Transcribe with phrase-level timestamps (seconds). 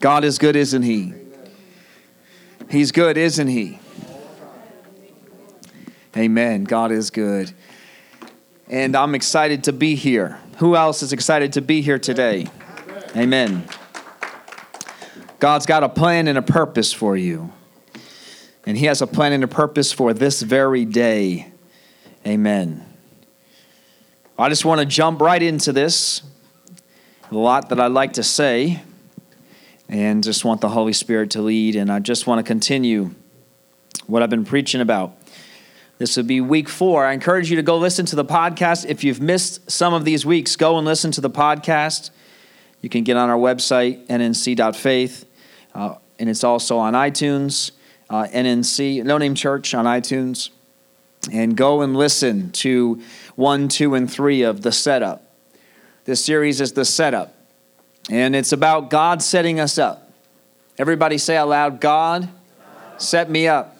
[0.00, 1.12] God is good, isn't He?
[2.70, 3.78] He's good, isn't He?
[6.16, 6.64] Amen.
[6.64, 7.52] God is good.
[8.68, 10.38] And I'm excited to be here.
[10.56, 12.46] Who else is excited to be here today?
[13.14, 13.64] Amen.
[15.38, 17.52] God's got a plan and a purpose for you.
[18.66, 21.52] And He has a plan and a purpose for this very day.
[22.26, 22.86] Amen.
[24.38, 26.22] I just want to jump right into this.
[27.30, 28.82] A lot that I'd like to say,
[29.90, 31.74] and just want the Holy Spirit to lead.
[31.74, 33.10] And I just want to continue
[34.06, 35.16] what I've been preaching about.
[35.98, 37.04] This would be week four.
[37.04, 38.86] I encourage you to go listen to the podcast.
[38.86, 42.10] If you've missed some of these weeks, go and listen to the podcast.
[42.80, 45.26] You can get on our website, nnc.faith,
[45.74, 47.72] uh, and it's also on iTunes,
[48.08, 50.50] uh, NNC, No Name Church on iTunes.
[51.30, 53.02] And go and listen to
[53.34, 55.34] one, two, and three of The Setup.
[56.04, 57.34] This series is The Setup,
[58.10, 60.10] and it's about God setting us up.
[60.76, 62.28] Everybody say out loud, God,
[62.98, 63.76] set me up.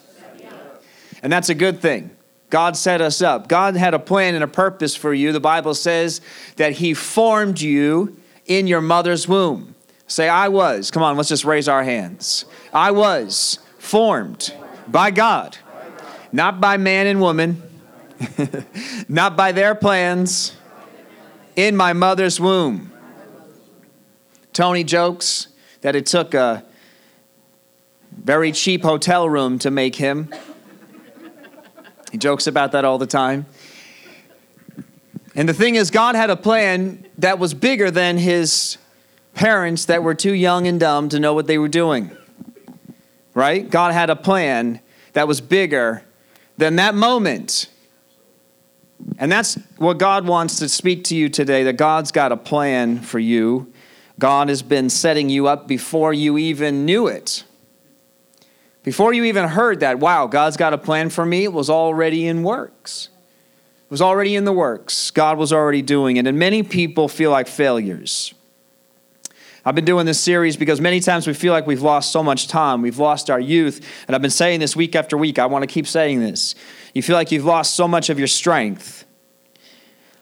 [1.23, 2.11] And that's a good thing.
[2.48, 3.48] God set us up.
[3.48, 5.33] God had a plan and a purpose for you.
[5.33, 6.20] The Bible says
[6.56, 9.75] that He formed you in your mother's womb.
[10.06, 10.91] Say, I was.
[10.91, 12.45] Come on, let's just raise our hands.
[12.73, 14.53] I was formed
[14.89, 15.56] by God,
[16.33, 17.62] not by man and woman,
[19.08, 20.56] not by their plans,
[21.56, 22.89] in my mother's womb.
[24.53, 25.48] Tony jokes
[25.81, 26.65] that it took a
[28.12, 30.33] very cheap hotel room to make him.
[32.11, 33.47] He jokes about that all the time.
[35.34, 38.79] And the thing is, God had a plan that was bigger than his
[39.34, 42.11] parents that were too young and dumb to know what they were doing.
[43.33, 43.69] Right?
[43.70, 44.81] God had a plan
[45.12, 46.03] that was bigger
[46.59, 47.69] than that moment.
[49.19, 52.98] And that's what God wants to speak to you today that God's got a plan
[52.98, 53.73] for you.
[54.21, 57.43] God has been setting you up before you even knew it.
[58.83, 62.27] Before you even heard that, wow, God's got a plan for me, it was already
[62.27, 63.09] in works.
[63.85, 65.11] It was already in the works.
[65.11, 66.27] God was already doing it.
[66.27, 68.33] And many people feel like failures.
[69.64, 72.48] I've been doing this series because many times we feel like we've lost so much
[72.48, 72.83] time.
[72.83, 73.86] We've lost our youth.
[74.07, 75.39] And I've been saying this week after week.
[75.39, 76.55] I want to keep saying this.
[76.95, 79.05] You feel like you've lost so much of your strength.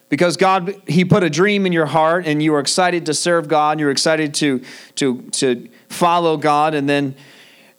[0.09, 3.47] Because God, He put a dream in your heart and you were excited to serve
[3.47, 4.61] God, you were excited to,
[4.95, 7.15] to, to follow God, and then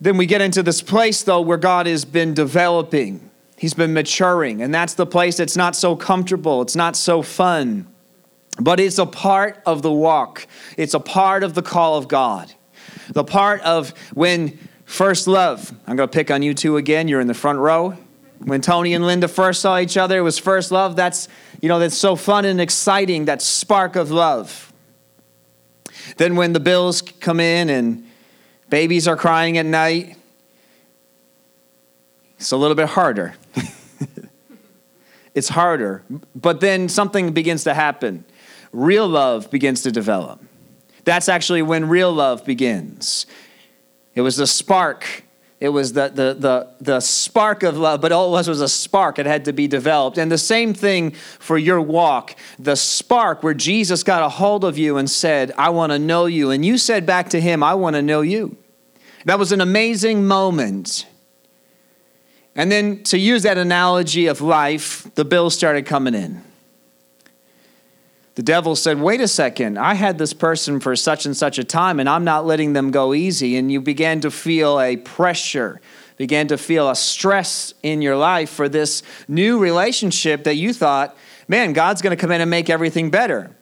[0.00, 4.62] then we get into this place, though, where God has been developing, He's been maturing,
[4.62, 7.86] and that's the place that's not so comfortable, it's not so fun,
[8.58, 10.46] but it's a part of the walk,
[10.78, 12.52] it's a part of the call of God.
[13.10, 17.20] The part of when first love, I'm going to pick on you two again, you're
[17.20, 17.98] in the front row.
[18.44, 20.96] When Tony and Linda first saw each other, it was first love.
[20.96, 21.28] That's,
[21.60, 24.72] you know, that's so fun and exciting, that spark of love.
[26.16, 28.06] Then when the bills come in and
[28.70, 30.16] Babies are crying at night.
[32.38, 33.34] It's a little bit harder.
[35.34, 36.04] it's harder.
[36.36, 38.24] But then something begins to happen.
[38.72, 40.40] Real love begins to develop.
[41.02, 43.26] That's actually when real love begins.
[44.14, 45.24] It was the spark.
[45.60, 48.68] It was the, the, the, the spark of love, but all it was was a
[48.68, 49.18] spark.
[49.18, 50.16] It had to be developed.
[50.16, 52.34] And the same thing for your walk.
[52.58, 56.24] The spark where Jesus got a hold of you and said, I want to know
[56.24, 56.50] you.
[56.50, 58.56] And you said back to him, I want to know you.
[59.26, 61.06] That was an amazing moment.
[62.56, 66.42] And then to use that analogy of life, the bills started coming in.
[68.36, 71.64] The devil said, Wait a second, I had this person for such and such a
[71.64, 73.56] time, and I'm not letting them go easy.
[73.56, 75.80] And you began to feel a pressure,
[76.16, 81.16] began to feel a stress in your life for this new relationship that you thought,
[81.48, 83.56] man, God's going to come in and make everything better.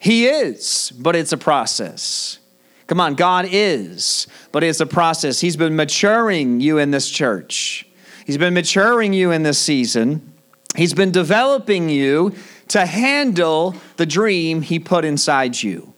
[0.00, 2.38] He is, but it's a process.
[2.86, 5.40] Come on, God is, but it's a process.
[5.40, 7.88] He's been maturing you in this church,
[8.26, 10.30] He's been maturing you in this season.
[10.76, 12.34] He's been developing you
[12.74, 15.94] to handle the dream He put inside you.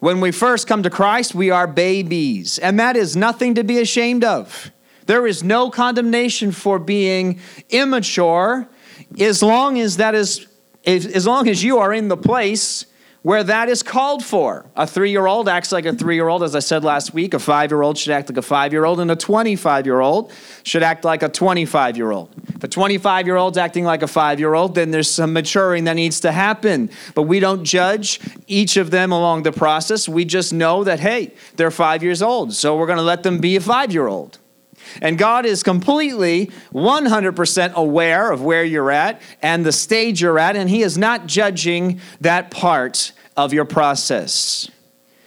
[0.00, 3.78] When we first come to Christ, we are babies, and that is nothing to be
[3.78, 4.70] ashamed of.
[5.06, 7.40] There is no condemnation for being
[7.70, 8.68] immature
[9.18, 10.46] as long as that is
[10.84, 12.84] as long as you are in the place
[13.26, 14.64] where that is called for.
[14.76, 17.34] A three year old acts like a three year old, as I said last week.
[17.34, 19.98] A five year old should act like a five year old, and a 25 year
[19.98, 20.32] old
[20.62, 22.32] should act like a 25 year old.
[22.54, 25.82] If a 25 year old's acting like a five year old, then there's some maturing
[25.86, 26.88] that needs to happen.
[27.16, 30.08] But we don't judge each of them along the process.
[30.08, 33.40] We just know that, hey, they're five years old, so we're going to let them
[33.40, 34.38] be a five year old.
[35.00, 40.56] And God is completely 100% aware of where you're at and the stage you're at,
[40.56, 44.70] and He is not judging that part of your process.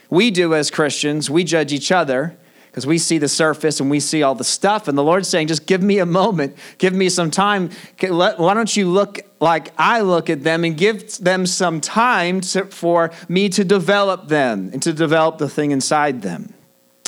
[0.09, 2.35] we do as Christians, we judge each other
[2.71, 4.87] because we see the surface and we see all the stuff.
[4.87, 7.71] And the Lord's saying, just give me a moment, give me some time.
[7.99, 12.65] Why don't you look like I look at them and give them some time to,
[12.65, 16.53] for me to develop them and to develop the thing inside them?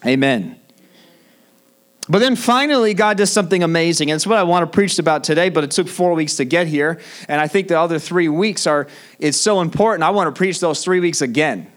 [0.06, 0.61] Amen.
[2.12, 4.12] But then finally, God does something amazing.
[4.12, 6.46] And it's what I want to preach about today, but it took four weeks to
[6.46, 7.00] get here.
[7.30, 8.88] And I think the other three weeks are,
[9.18, 10.04] it's so important.
[10.04, 11.72] I want to preach those three weeks again.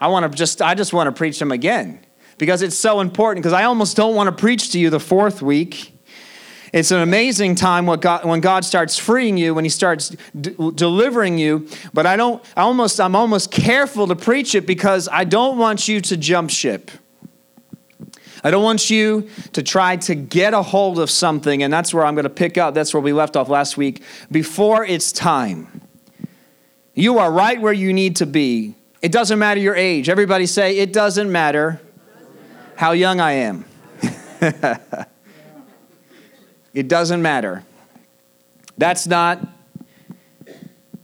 [0.00, 2.00] I want to just, I just want to preach them again
[2.38, 5.42] because it's so important because I almost don't want to preach to you the fourth
[5.42, 5.94] week.
[6.72, 10.56] It's an amazing time when God, when God starts freeing you, when He starts d-
[10.74, 11.68] delivering you.
[11.94, 12.44] But I don't.
[12.56, 13.00] I almost.
[13.00, 16.90] I'm almost careful to preach it because I don't want you to jump ship.
[18.44, 22.04] I don't want you to try to get a hold of something, and that's where
[22.04, 22.74] I'm going to pick up.
[22.74, 24.02] That's where we left off last week.
[24.30, 25.82] Before it's time,
[26.94, 28.74] you are right where you need to be.
[29.02, 30.08] It doesn't matter your age.
[30.08, 31.80] Everybody say, it doesn't matter
[32.76, 33.64] how young I am.
[36.74, 37.64] it doesn't matter.
[38.76, 39.46] That's not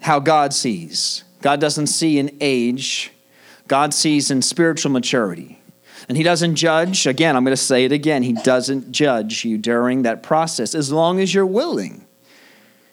[0.01, 1.25] how God sees.
[1.41, 3.13] God doesn't see in age,
[3.69, 5.54] God sees in spiritual maturity.
[6.09, 7.06] And He doesn't judge.
[7.06, 8.23] Again, I'm going to say it again.
[8.23, 12.06] He doesn't judge you during that process as long as you're willing.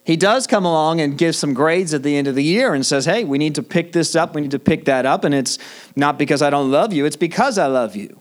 [0.03, 2.85] He does come along and give some grades at the end of the year and
[2.85, 5.23] says, hey, we need to pick this up, we need to pick that up.
[5.23, 5.59] And it's
[5.95, 8.19] not because I don't love you, it's because I love you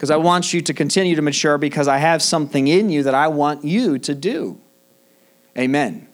[0.00, 3.14] because I want you to continue to mature because I have something in you that
[3.14, 4.58] I want you to do.
[5.58, 6.08] Amen.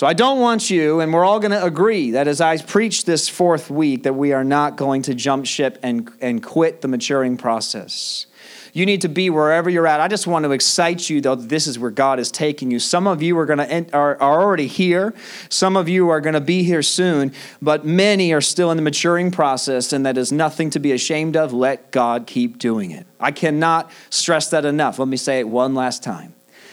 [0.00, 3.04] So I don't want you, and we're all going to agree that as I preach
[3.04, 6.88] this fourth week, that we are not going to jump ship and, and quit the
[6.88, 8.24] maturing process.
[8.72, 10.00] You need to be wherever you're at.
[10.00, 12.78] I just want to excite you, though, this is where God is taking you.
[12.78, 15.12] Some of you are going to are, are already here.
[15.50, 18.82] Some of you are going to be here soon, but many are still in the
[18.82, 21.52] maturing process, and that is nothing to be ashamed of.
[21.52, 23.06] Let God keep doing it.
[23.20, 24.98] I cannot stress that enough.
[24.98, 26.32] Let me say it one last time.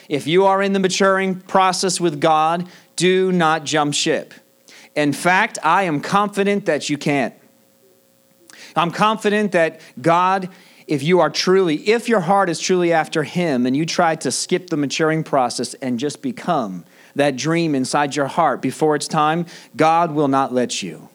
[0.09, 4.33] If you are in the maturing process with God, do not jump ship.
[4.95, 7.33] In fact, I am confident that you can't.
[8.75, 10.49] I'm confident that God
[10.87, 14.31] if you are truly, if your heart is truly after Him and you try to
[14.31, 19.45] skip the maturing process and just become that dream inside your heart before it's time,
[19.75, 21.09] God will not let you.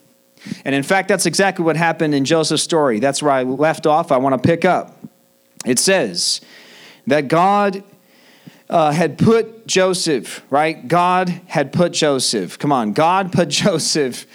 [0.63, 2.99] And in fact, that's exactly what happened in Joseph's story.
[2.99, 4.11] That's where I left off.
[4.11, 4.99] I want to pick up.
[5.65, 6.41] It says
[7.07, 7.83] that God
[8.73, 10.87] uh, had put Joseph, right?
[10.87, 12.57] God had put Joseph.
[12.57, 14.25] Come on, God put Joseph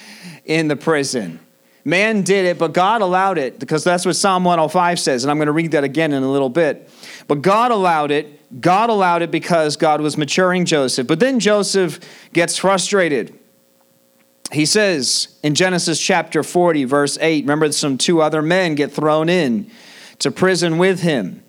[0.44, 1.40] in the prison.
[1.84, 5.24] Man did it, but God allowed it because that's what Psalm 105 says.
[5.24, 6.88] And I'm going to read that again in a little bit.
[7.26, 8.60] But God allowed it.
[8.60, 11.06] God allowed it because God was maturing Joseph.
[11.06, 11.98] But then Joseph
[12.32, 13.36] gets frustrated.
[14.52, 19.28] He says in Genesis chapter 40, verse 8, remember some two other men get thrown
[19.28, 19.70] in
[20.20, 21.42] to prison with him.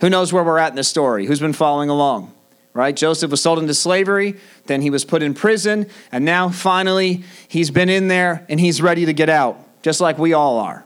[0.00, 1.26] Who knows where we're at in the story?
[1.26, 2.32] Who's been following along?
[2.72, 2.94] Right?
[2.94, 4.36] Joseph was sold into slavery,
[4.66, 8.80] then he was put in prison, and now finally he's been in there and he's
[8.80, 10.84] ready to get out just like we all are.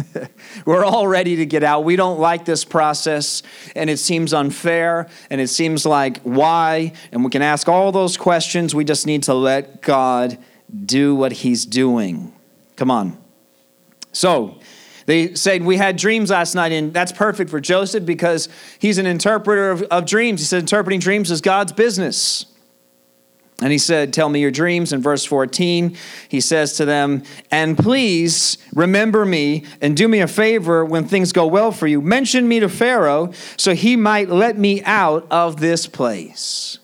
[0.66, 1.84] We're all ready to get out.
[1.84, 3.42] We don't like this process,
[3.74, 8.16] and it seems unfair, and it seems like why, and we can ask all those
[8.16, 8.74] questions.
[8.74, 10.38] We just need to let God
[10.84, 12.32] do what He's doing.
[12.76, 13.18] Come on.
[14.12, 14.58] So,
[15.06, 19.06] they said, We had dreams last night, and that's perfect for Joseph because he's an
[19.06, 20.40] interpreter of, of dreams.
[20.40, 22.46] He said, Interpreting dreams is God's business.
[23.62, 24.92] And he said, Tell me your dreams.
[24.92, 25.96] In verse 14,
[26.28, 31.32] he says to them, And please remember me and do me a favor when things
[31.32, 32.00] go well for you.
[32.00, 36.78] Mention me to Pharaoh so he might let me out of this place.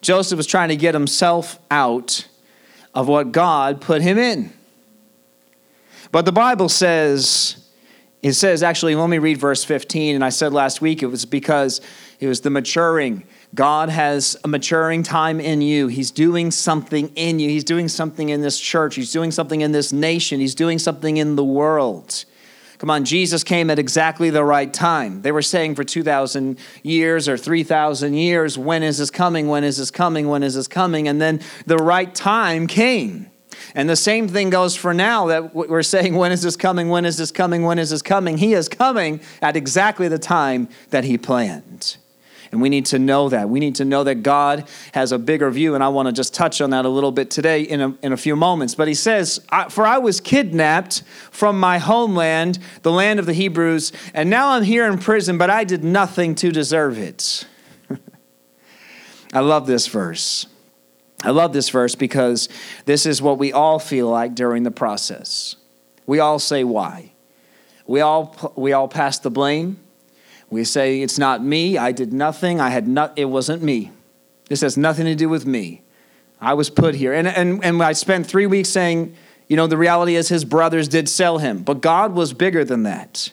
[0.00, 2.26] Joseph was trying to get himself out
[2.94, 4.52] of what God put him in.
[6.12, 7.56] But the Bible says,
[8.22, 10.14] it says, actually, let me read verse 15.
[10.14, 11.80] And I said last week it was because
[12.20, 15.88] it was the maturing God has a maturing time in you.
[15.88, 17.50] He's doing something in you.
[17.50, 18.94] He's doing something in this church.
[18.94, 20.40] He's doing something in this nation.
[20.40, 22.24] He's doing something in the world.
[22.78, 25.22] Come on, Jesus came at exactly the right time.
[25.22, 29.48] They were saying for 2,000 years or 3,000 years, when is this coming?
[29.48, 30.28] When is this coming?
[30.28, 31.06] When is this coming?
[31.06, 33.30] And then the right time came.
[33.74, 36.88] And the same thing goes for now that we're saying, when is this coming?
[36.88, 37.62] When is this coming?
[37.62, 38.38] When is this coming?
[38.38, 41.96] He is coming at exactly the time that he planned.
[42.52, 43.48] And we need to know that.
[43.48, 45.74] We need to know that God has a bigger view.
[45.74, 48.12] And I want to just touch on that a little bit today in a, in
[48.12, 48.74] a few moments.
[48.74, 53.90] But he says, For I was kidnapped from my homeland, the land of the Hebrews,
[54.12, 57.46] and now I'm here in prison, but I did nothing to deserve it.
[59.32, 60.46] I love this verse.
[61.22, 62.48] I love this verse because
[62.84, 65.56] this is what we all feel like during the process.
[66.06, 67.12] We all say, Why?
[67.86, 69.78] we all, we all pass the blame.
[70.50, 71.78] We say, it's not me.
[71.78, 72.60] I did nothing.
[72.60, 73.90] I had not, it wasn't me.
[74.48, 75.82] This has nothing to do with me.
[76.40, 77.12] I was put here.
[77.12, 79.14] And, and, and I spent three weeks saying,
[79.48, 82.82] you know, the reality is his brothers did sell him, but God was bigger than
[82.84, 83.30] that.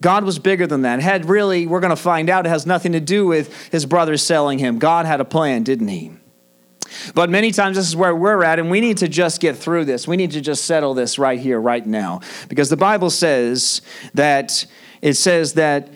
[0.00, 1.00] God was bigger than that.
[1.00, 4.22] Had really, we're going to find out, it has nothing to do with his brothers
[4.22, 4.78] selling him.
[4.78, 6.12] God had a plan, didn't he?
[7.14, 9.84] But many times this is where we're at, and we need to just get through
[9.84, 10.08] this.
[10.08, 12.20] We need to just settle this right here, right now.
[12.48, 13.82] Because the Bible says
[14.14, 14.66] that,
[15.02, 15.88] it says that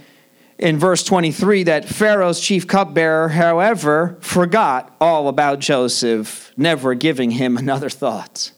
[0.58, 7.56] in verse 23 that Pharaoh's chief cupbearer, however, forgot all about Joseph, never giving him
[7.58, 8.52] another thought.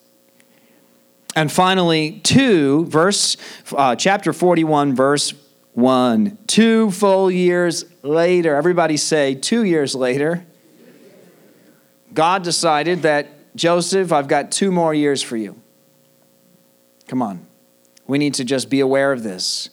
[1.36, 3.36] And finally, 2, verse,
[3.76, 5.32] uh, chapter 41, verse
[5.74, 6.38] 1.
[6.46, 10.44] Two full years later, everybody say, two years later,
[12.20, 15.58] God decided that, Joseph, I've got two more years for you.
[17.08, 17.46] Come on.
[18.06, 19.70] We need to just be aware of this.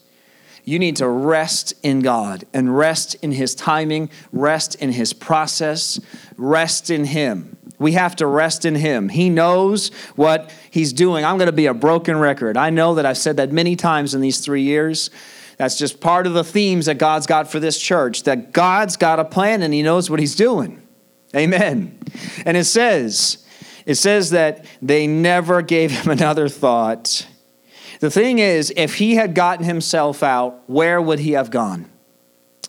[0.63, 6.00] You need to rest in God and rest in His timing, rest in His process,
[6.38, 7.58] rest in Him.
[7.80, 9.10] We have to rest in Him.
[9.10, 11.25] He knows what He's doing.
[11.25, 12.56] I'm going to be a broken record.
[12.56, 15.10] I know that I've said that many times in these three years.
[15.58, 19.20] That's just part of the themes that God's got for this church, that God's got
[19.20, 20.87] a plan and He knows what He's doing.
[21.36, 22.00] Amen.
[22.46, 23.46] And it says,
[23.86, 27.27] it says that they never gave Him another thought.
[28.00, 31.89] The thing is, if He had gotten Himself out, where would He have gone?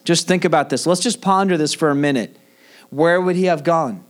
[0.05, 0.87] Just think about this.
[0.87, 2.37] Let's just ponder this for a minute.
[2.91, 4.05] Where would He have gone?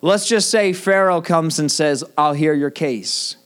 [0.00, 3.36] Let's just say Pharaoh comes and says, I'll hear your case.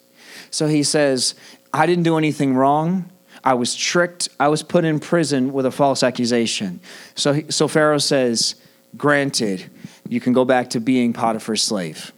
[0.50, 1.34] So he says,
[1.72, 3.10] I didn't do anything wrong.
[3.42, 4.28] I was tricked.
[4.38, 6.80] I was put in prison with a false accusation.
[7.14, 8.56] So, so Pharaoh says,
[8.96, 9.70] Granted,
[10.08, 12.12] you can go back to being Potiphar's slave.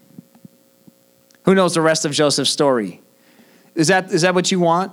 [1.44, 3.00] Who knows the rest of Joseph's story?
[3.74, 4.92] Is that, is that what you want?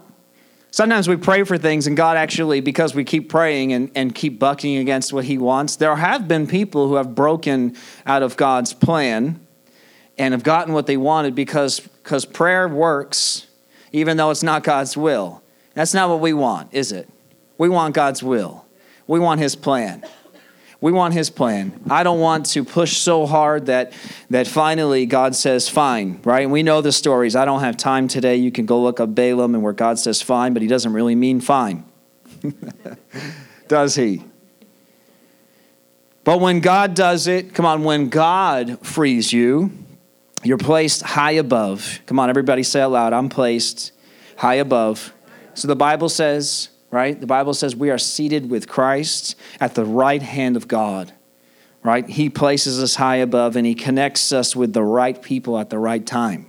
[0.73, 4.39] Sometimes we pray for things, and God actually, because we keep praying and, and keep
[4.39, 8.73] bucking against what He wants, there have been people who have broken out of God's
[8.73, 9.45] plan
[10.17, 13.47] and have gotten what they wanted because because prayer works,
[13.91, 15.43] even though it's not God's will.
[15.73, 17.07] That's not what we want, is it?
[17.57, 18.65] We want God's will,
[19.07, 20.05] we want His plan.
[20.81, 21.79] We want his plan.
[21.91, 23.93] I don't want to push so hard that
[24.31, 26.41] that finally God says fine, right?
[26.41, 27.35] And we know the stories.
[27.35, 28.37] I don't have time today.
[28.37, 31.13] You can go look up Balaam and where God says fine, but he doesn't really
[31.13, 31.85] mean fine.
[33.67, 34.23] does he?
[36.23, 39.71] But when God does it, come on, when God frees you,
[40.43, 41.99] you're placed high above.
[42.07, 43.91] Come on, everybody say out loud, I'm placed
[44.37, 45.13] high above.
[45.53, 47.19] So the Bible says right?
[47.19, 51.11] The Bible says we are seated with Christ at the right hand of God,
[51.81, 52.07] right?
[52.07, 55.79] He places us high above and He connects us with the right people at the
[55.79, 56.47] right time.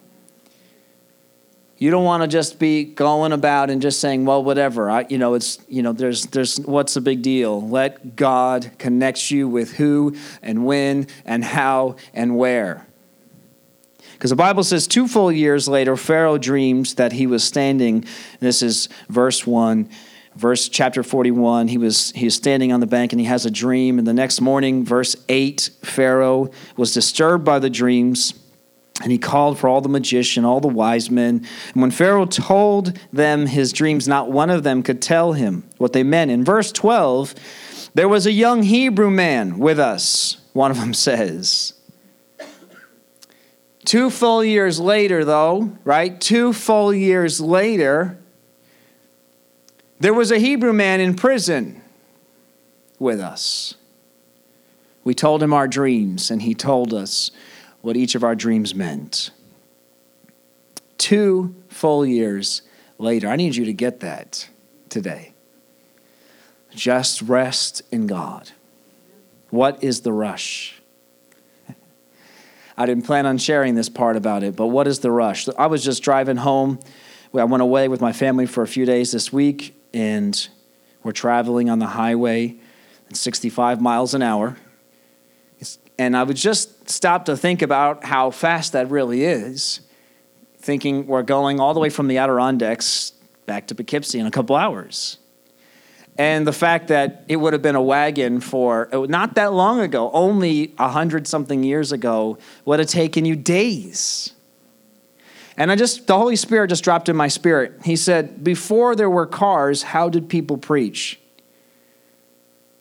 [1.78, 4.88] You don't want to just be going about and just saying, well, whatever.
[4.88, 7.60] I, you know, it's, you know, there's, there's, what's the big deal?
[7.60, 12.86] Let God connect you with who and when and how and where.
[14.12, 18.04] Because the Bible says two full years later, Pharaoh dreams that he was standing.
[18.38, 19.88] This is verse 1
[20.36, 23.50] verse chapter 41 he was he was standing on the bank and he has a
[23.50, 23.98] dream.
[23.98, 28.34] And the next morning verse 8 pharaoh was disturbed by the dreams
[29.02, 31.46] and he called for all the magician all the wise men.
[31.74, 35.92] And when pharaoh told them his dreams not one of them could tell him what
[35.92, 36.30] they meant.
[36.30, 37.34] In verse 12
[37.94, 41.74] there was a young hebrew man with us one of them says.
[43.84, 46.18] Two full years later though right?
[46.20, 48.18] Two full years later
[50.02, 51.80] there was a Hebrew man in prison
[52.98, 53.74] with us.
[55.04, 57.30] We told him our dreams, and he told us
[57.82, 59.30] what each of our dreams meant.
[60.98, 62.62] Two full years
[62.98, 64.48] later, I need you to get that
[64.88, 65.34] today.
[66.74, 68.50] Just rest in God.
[69.50, 70.80] What is the rush?
[72.76, 75.48] I didn't plan on sharing this part about it, but what is the rush?
[75.58, 76.80] I was just driving home.
[77.34, 80.48] I went away with my family for a few days this week, and
[81.02, 82.56] we're traveling on the highway
[83.08, 84.56] at 65 miles an hour.
[85.98, 89.80] And I would just stop to think about how fast that really is,
[90.58, 93.12] thinking we're going all the way from the Adirondacks
[93.46, 95.18] back to Poughkeepsie in a couple hours.
[96.18, 99.80] And the fact that it would have been a wagon for uh, not that long
[99.80, 104.32] ago, only a hundred something years ago, would have taken you days.
[105.62, 107.74] And I just, the Holy Spirit just dropped in my spirit.
[107.84, 111.20] He said, Before there were cars, how did people preach?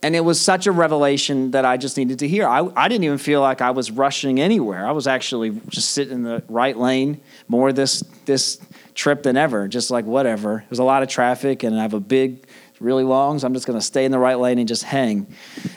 [0.02, 2.48] And it was such a revelation that I just needed to hear.
[2.48, 4.84] I, I didn't even feel like I was rushing anywhere.
[4.84, 8.60] I was actually just sitting in the right lane more this this
[8.96, 9.68] trip than ever.
[9.68, 10.66] Just like whatever.
[10.68, 12.48] There's a lot of traffic, and I have a big,
[12.80, 15.28] really long, so I'm just going to stay in the right lane and just hang.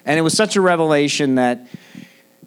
[0.07, 1.67] And it was such a revelation that,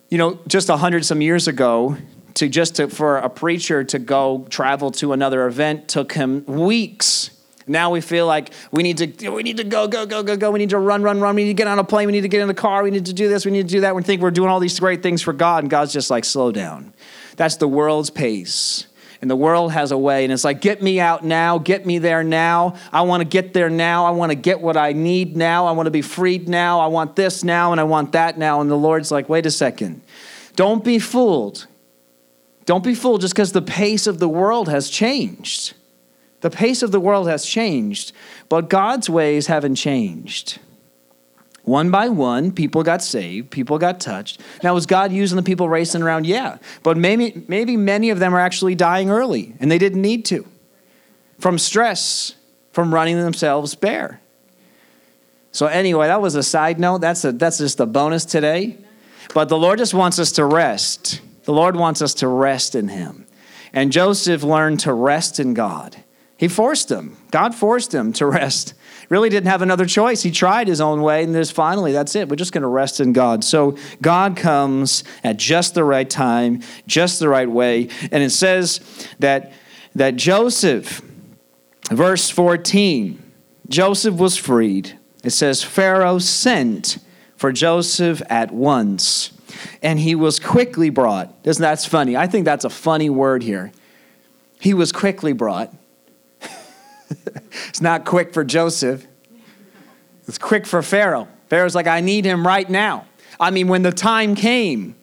[0.10, 1.96] you know, just a hundred some years ago,
[2.38, 7.32] to just to, for a preacher to go travel to another event took him weeks
[7.68, 10.52] now we feel like we need to we need to go go go go go.
[10.52, 11.36] We need to run run run.
[11.36, 12.08] We need to get on a plane.
[12.08, 12.84] We need to get in the car.
[12.84, 13.46] We need to do this.
[13.46, 13.96] We need to do that.
[13.96, 16.52] We think we're doing all these great things for God, and God's just like slow
[16.52, 16.94] down.
[17.36, 18.88] That's the world's pace.
[19.20, 21.98] And the world has a way, and it's like, get me out now, get me
[21.98, 22.76] there now.
[22.94, 24.06] I want to get there now.
[24.06, 25.66] I want to get what I need now.
[25.66, 26.80] I want to be freed now.
[26.80, 28.62] I want this now, and I want that now.
[28.62, 30.04] And the Lord's like, wait a second.
[30.56, 31.66] Don't be fooled.
[32.68, 35.74] Don't be fooled just because the pace of the world has changed.
[36.42, 38.12] The pace of the world has changed,
[38.50, 40.60] but God's ways haven't changed.
[41.64, 44.42] One by one, people got saved, people got touched.
[44.64, 46.28] Now, was God using the people racing around?
[46.28, 46.58] Yeah.
[46.84, 50.46] But maybe, maybe many of them are actually dying early, and they didn't need to.
[51.40, 52.36] From stress,
[52.74, 54.20] from running themselves bare.
[55.54, 57.00] So, anyway, that was a side note.
[57.00, 58.78] That's, a, that's just a bonus today.
[59.34, 61.22] But the Lord just wants us to rest.
[61.48, 63.26] The Lord wants us to rest in Him.
[63.72, 65.96] And Joseph learned to rest in God.
[66.36, 67.16] He forced him.
[67.32, 68.74] God forced him to rest.
[69.10, 70.22] Really didn't have another choice.
[70.22, 72.28] He tried his own way, and there's finally, that's it.
[72.28, 73.44] We're just going to rest in God.
[73.44, 77.88] So God comes at just the right time, just the right way.
[78.12, 78.82] And it says
[79.20, 79.54] that,
[79.96, 81.02] that Joseph,
[81.90, 83.24] verse 14,
[83.70, 85.00] Joseph was freed.
[85.24, 86.98] It says, Pharaoh sent
[87.38, 89.32] for Joseph at once,
[89.82, 91.34] and he was quickly brought.
[91.44, 92.16] Isn't that's funny?
[92.16, 93.72] I think that's a funny word here.
[94.60, 95.74] He was quickly brought.
[97.68, 99.06] it's not quick for Joseph,
[100.28, 101.28] it's quick for Pharaoh.
[101.50, 103.06] Pharaoh's like, I need him right now.
[103.40, 104.96] I mean, when the time came,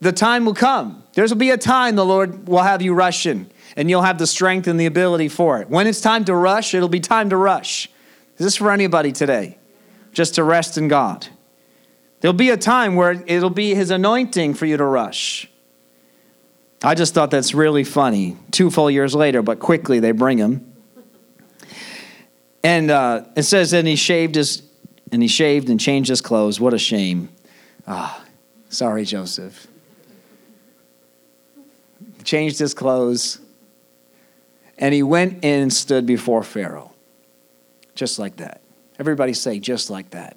[0.00, 1.02] the time will come.
[1.14, 4.18] There's will be a time the Lord will have you rush in, and you'll have
[4.18, 5.68] the strength and the ability for it.
[5.68, 7.90] When it's time to rush, it'll be time to rush.
[8.36, 9.58] Is this for anybody today?
[10.12, 11.26] Just to rest in God.
[12.20, 15.48] There'll be a time where it'll be His anointing for you to rush.
[16.82, 18.36] I just thought that's really funny.
[18.50, 20.72] Two full years later, but quickly they bring him.
[22.62, 24.62] And uh, it says, and he shaved his,
[25.10, 26.60] and he shaved and changed his clothes.
[26.60, 27.30] What a shame.
[27.86, 28.24] Ah,
[28.68, 29.66] sorry, Joseph.
[32.24, 33.40] Changed his clothes,
[34.76, 36.92] and he went in and stood before Pharaoh.
[37.94, 38.60] Just like that.
[38.98, 40.36] Everybody say, just like that.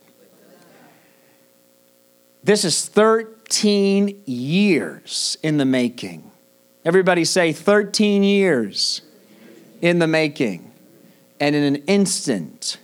[2.43, 6.31] This is 13 years in the making.
[6.83, 9.01] Everybody say, 13 years
[9.81, 10.71] in the making
[11.39, 12.77] and in an instant.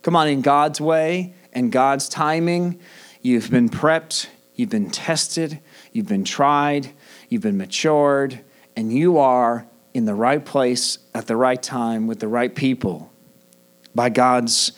[0.00, 2.80] Come on, in God's way and God's timing,
[3.20, 5.60] you've been prepped, you've been tested,
[5.92, 6.90] you've been tried,
[7.28, 8.40] you've been matured,
[8.74, 13.12] and you are in the right place at the right time with the right people
[13.94, 14.72] by God's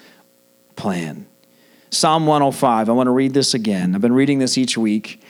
[0.74, 1.26] plan.
[1.92, 3.94] Psalm 105, I want to read this again.
[3.94, 5.20] I've been reading this each week,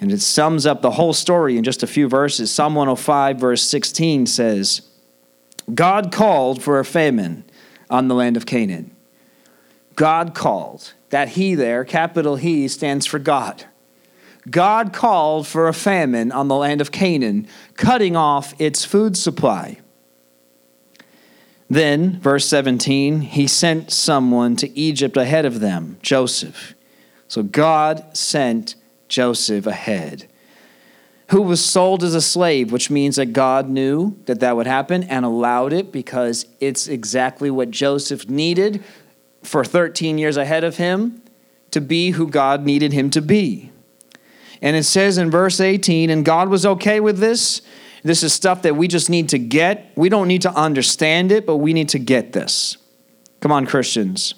[0.00, 2.50] and it sums up the whole story in just a few verses.
[2.50, 4.82] Psalm 105, verse 16 says,
[5.72, 7.44] God called for a famine
[7.88, 8.94] on the land of Canaan.
[9.94, 10.94] God called.
[11.10, 13.64] That He there, capital He, stands for God.
[14.50, 19.78] God called for a famine on the land of Canaan, cutting off its food supply.
[21.70, 26.74] Then, verse 17, he sent someone to Egypt ahead of them, Joseph.
[27.28, 28.74] So God sent
[29.08, 30.28] Joseph ahead
[31.30, 35.02] who was sold as a slave, which means that God knew that that would happen
[35.04, 38.82] and allowed it because it's exactly what Joseph needed
[39.42, 41.22] for 13 years ahead of him
[41.70, 43.70] to be who God needed him to be.
[44.62, 47.60] And it says in verse 18, and God was okay with this.
[48.02, 49.92] This is stuff that we just need to get.
[49.96, 52.76] We don't need to understand it, but we need to get this.
[53.40, 54.34] Come on, Christians.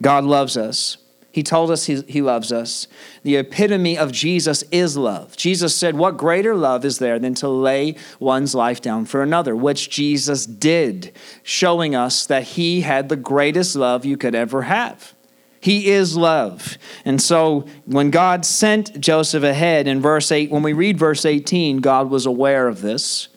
[0.00, 0.96] God loves us.
[1.30, 2.88] He told us he, he loves us.
[3.22, 5.36] The epitome of Jesus is love.
[5.36, 9.54] Jesus said, What greater love is there than to lay one's life down for another?
[9.54, 15.14] Which Jesus did, showing us that he had the greatest love you could ever have.
[15.60, 16.78] He is love.
[17.04, 21.78] And so when God sent Joseph ahead in verse 8, when we read verse 18,
[21.78, 23.28] God was aware of this.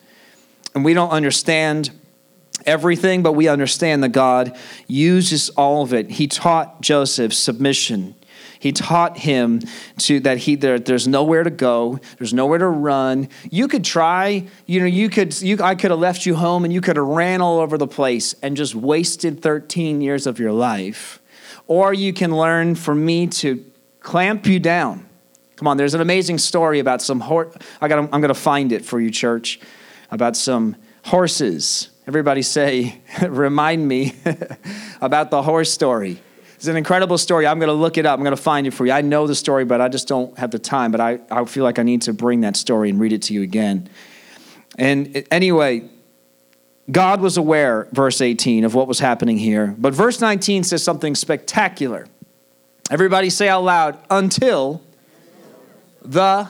[0.75, 1.91] And we don't understand
[2.65, 4.57] everything, but we understand that God
[4.87, 6.11] uses all of it.
[6.11, 8.15] He taught Joseph submission.
[8.59, 9.61] He taught him
[9.97, 13.27] to that he there, there's nowhere to go, there's nowhere to run.
[13.49, 16.71] You could try, you know, you could you I could have left you home and
[16.71, 20.51] you could have ran all over the place and just wasted 13 years of your
[20.51, 21.20] life.
[21.71, 23.63] Or you can learn from me to
[24.01, 25.07] clamp you down.
[25.55, 27.55] Come on, there's an amazing story about some horse.
[27.79, 27.97] I got.
[27.97, 29.57] I'm going to find it for you, church,
[30.09, 31.89] about some horses.
[32.07, 34.15] Everybody say, remind me
[35.01, 36.21] about the horse story.
[36.55, 37.47] It's an incredible story.
[37.47, 38.19] I'm going to look it up.
[38.19, 38.91] I'm going to find it for you.
[38.91, 40.91] I know the story, but I just don't have the time.
[40.91, 43.33] But I, I feel like I need to bring that story and read it to
[43.33, 43.89] you again.
[44.77, 45.89] And anyway,
[46.89, 49.75] God was aware, verse 18, of what was happening here.
[49.77, 52.07] But verse 19 says something spectacular.
[52.89, 54.81] Everybody say out loud, until
[56.01, 56.49] the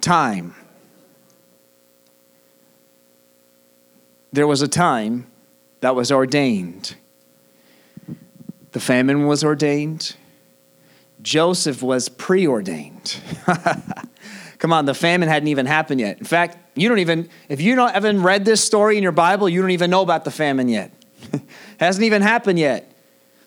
[0.00, 0.54] time.
[4.32, 5.26] There was a time
[5.80, 6.96] that was ordained
[8.74, 10.16] the famine was ordained.
[11.22, 13.16] Joseph was preordained.
[14.58, 16.18] Come on, the famine hadn't even happened yet.
[16.18, 19.48] In fact, you don't even, if you don't, haven't read this story in your Bible,
[19.48, 20.90] you don't even know about the famine yet.
[21.80, 22.90] hasn't even happened yet.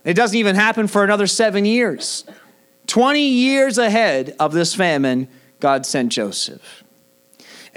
[0.03, 2.23] It doesn't even happen for another seven years.
[2.87, 5.27] 20 years ahead of this famine,
[5.59, 6.83] God sent Joseph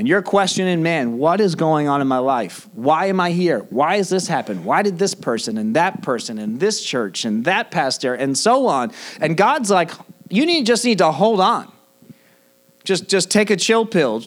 [0.00, 2.66] and you're questioning, man, what is going on in my life?
[2.72, 3.58] Why am I here?
[3.68, 4.64] Why has this happened?
[4.64, 8.66] Why did this person and that person and this church and that pastor and so
[8.66, 8.92] on?
[9.20, 9.90] And God's like,
[10.30, 11.70] you need just need to hold on.
[12.84, 14.24] Just just take a chill pill.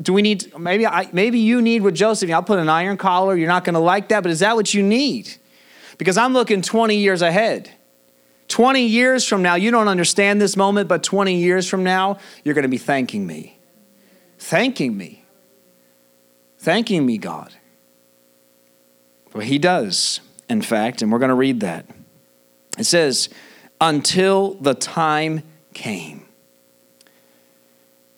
[0.00, 3.36] Do we need maybe I maybe you need with Joseph, I'll put an iron collar,
[3.36, 5.34] you're not gonna like that, but is that what you need?
[5.98, 7.70] Because I'm looking 20 years ahead.
[8.48, 12.54] 20 years from now, you don't understand this moment, but 20 years from now, you're
[12.54, 13.56] gonna be thanking me
[14.38, 15.24] thanking me.
[16.58, 17.52] Thanking me, God.
[19.34, 21.86] Well, he does, in fact, and we're going to read that.
[22.78, 23.28] It says,
[23.80, 25.42] until the time
[25.74, 26.25] came.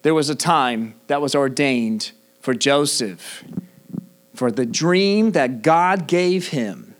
[0.01, 3.43] There was a time that was ordained for Joseph,
[4.33, 6.95] for the dream that God gave him,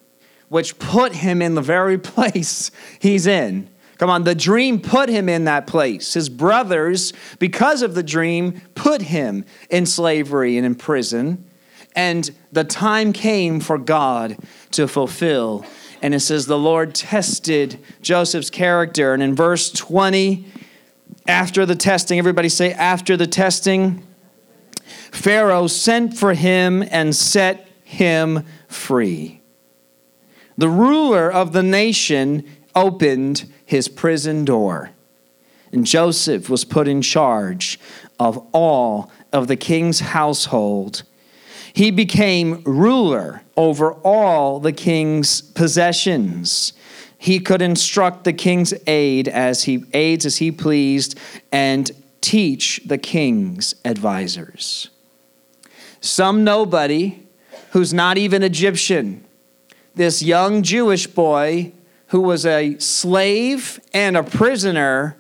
[0.50, 5.28] which put him in the very place he's in Come on, the dream put him
[5.28, 6.14] in that place.
[6.14, 11.46] His brothers, because of the dream, put him in slavery and in prison.
[11.98, 14.38] And the time came for God
[14.72, 15.66] to fulfill.
[16.02, 19.14] And it says, the Lord tested Joseph's character.
[19.14, 20.46] And in verse 20,
[21.30, 24.04] after the testing, everybody say, after the testing,
[25.12, 29.42] Pharaoh sent for him and set him free.
[30.58, 32.44] The ruler of the nation
[32.76, 34.90] opened his prison door.
[35.72, 37.80] And Joseph was put in charge
[38.20, 41.04] of all of the king's household.
[41.74, 46.74] He became ruler over all the king's possessions.
[47.22, 51.20] He could instruct the king's aide as he aides as he pleased
[51.52, 54.90] and teach the king's advisors.
[56.00, 57.28] Some nobody
[57.72, 59.26] who's not even Egyptian,
[59.96, 61.74] this young Jewish boy
[62.08, 65.18] who was a slave and a prisoner,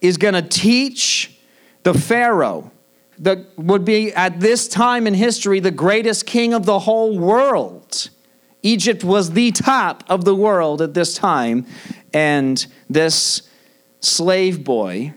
[0.00, 1.38] is going to teach
[1.82, 2.72] the Pharaoh,
[3.18, 8.08] that would be at this time in history the greatest king of the whole world.
[8.62, 11.66] Egypt was the top of the world at this time,
[12.12, 13.42] and this
[14.00, 15.14] slave boy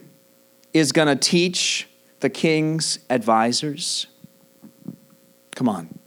[0.74, 1.88] is going to teach
[2.20, 4.08] the king's advisors.
[5.56, 6.00] Come on.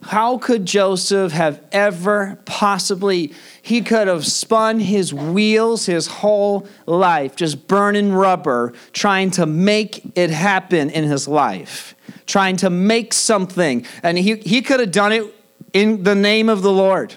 [0.00, 7.34] How could Joseph have ever possibly, he could have spun his wheels his whole life,
[7.34, 11.94] just burning rubber, trying to make it happen in his life,
[12.26, 13.84] trying to make something.
[14.02, 15.34] And he, he could have done it
[15.72, 17.14] in the name of the Lord.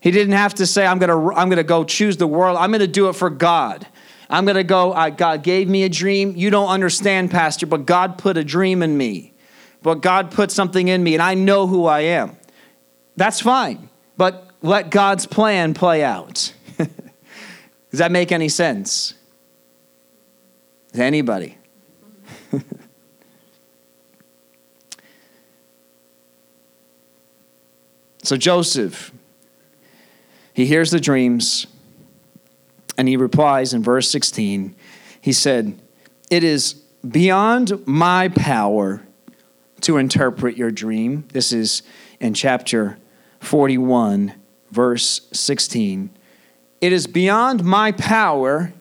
[0.00, 2.58] He didn't have to say, I'm going to I'm going to go choose the world.
[2.58, 3.86] I'm going to do it for God.
[4.28, 6.34] I'm going to go, God gave me a dream.
[6.36, 9.34] You don't understand, Pastor, but God put a dream in me
[9.84, 12.38] but God put something in me and I know who I am.
[13.16, 16.54] That's fine, but let God's plan play out.
[16.78, 19.12] Does that make any sense?
[20.94, 21.58] Anybody?
[28.24, 29.12] So Joseph,
[30.54, 31.66] he hears the dreams
[32.96, 34.74] and he replies in verse 16.
[35.20, 35.78] He said,
[36.30, 36.72] It is
[37.06, 39.02] beyond my power
[39.82, 41.28] to interpret your dream.
[41.32, 41.82] This is
[42.18, 42.96] in chapter
[43.40, 44.32] 41,
[44.70, 46.08] verse 16.
[46.80, 48.72] It is beyond my power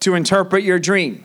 [0.00, 1.24] to interpret your dream.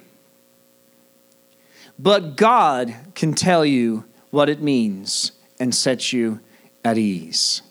[1.98, 6.40] But God can tell you what it means and set you
[6.84, 7.62] at ease.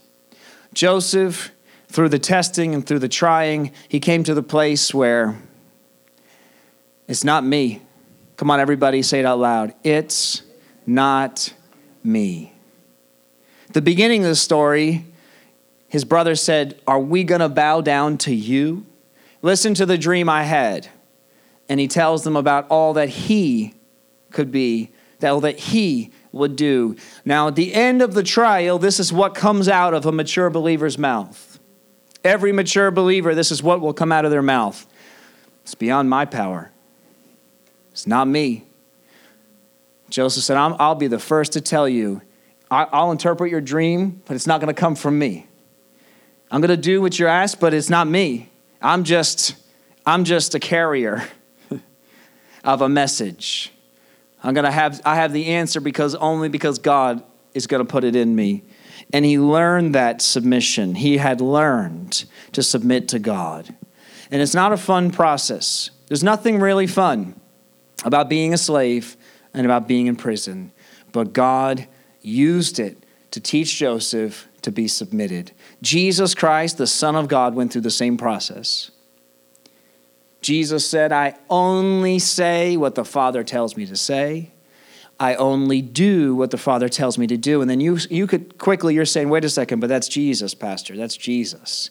[0.74, 1.52] Joseph,
[1.88, 5.38] through the testing and through the trying, he came to the place where
[7.06, 7.82] it's not me.
[8.36, 9.74] Come on, everybody, say it out loud.
[9.84, 10.42] It's
[10.86, 11.52] not
[12.02, 12.52] me.
[13.72, 15.04] The beginning of the story,
[15.88, 18.86] his brother said, Are we going to bow down to you?
[19.42, 20.88] Listen to the dream I had.
[21.68, 23.74] And he tells them about all that he
[24.30, 24.90] could be,
[25.22, 26.96] all that he would do.
[27.24, 30.50] Now, at the end of the trial, this is what comes out of a mature
[30.50, 31.58] believer's mouth.
[32.24, 34.86] Every mature believer, this is what will come out of their mouth.
[35.62, 36.70] It's beyond my power.
[37.90, 38.64] It's not me.
[40.08, 42.22] Joseph said, i will be the first to tell you.
[42.70, 45.46] I'll interpret your dream, but it's not going to come from me.
[46.50, 48.50] I'm going to do what you're asked, but it's not me.
[48.80, 49.54] I'm just,
[50.06, 51.22] I'm just a carrier
[52.64, 53.72] of a message.
[54.42, 57.22] I'm going to have, I have the answer because only because God
[57.54, 58.64] is going to put it in me.
[59.12, 60.94] And he learned that submission.
[60.94, 63.74] He had learned to submit to God.
[64.30, 65.90] And it's not a fun process.
[66.06, 67.38] There's nothing really fun
[68.04, 69.16] about being a slave
[69.52, 70.72] and about being in prison.
[71.12, 71.86] But God
[72.22, 75.52] used it to teach Joseph to be submitted.
[75.82, 78.91] Jesus Christ, the Son of God, went through the same process.
[80.42, 84.52] Jesus said, I only say what the Father tells me to say.
[85.18, 87.60] I only do what the Father tells me to do.
[87.60, 90.96] And then you, you could quickly, you're saying, wait a second, but that's Jesus, Pastor.
[90.96, 91.90] That's Jesus.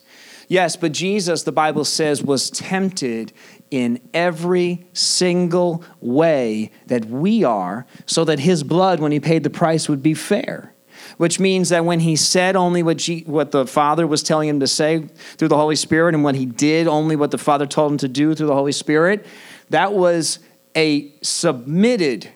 [0.50, 3.32] Yes, but Jesus, the Bible says, was tempted
[3.70, 9.50] in every single way that we are, so that his blood, when he paid the
[9.50, 10.74] price, would be fair
[11.18, 14.60] which means that when he said only what, G, what the Father was telling him
[14.60, 15.00] to say
[15.38, 18.08] through the Holy Spirit, and when he did only what the Father told him to
[18.08, 19.26] do through the Holy Spirit,
[19.70, 20.40] that was
[20.76, 22.30] a submitted.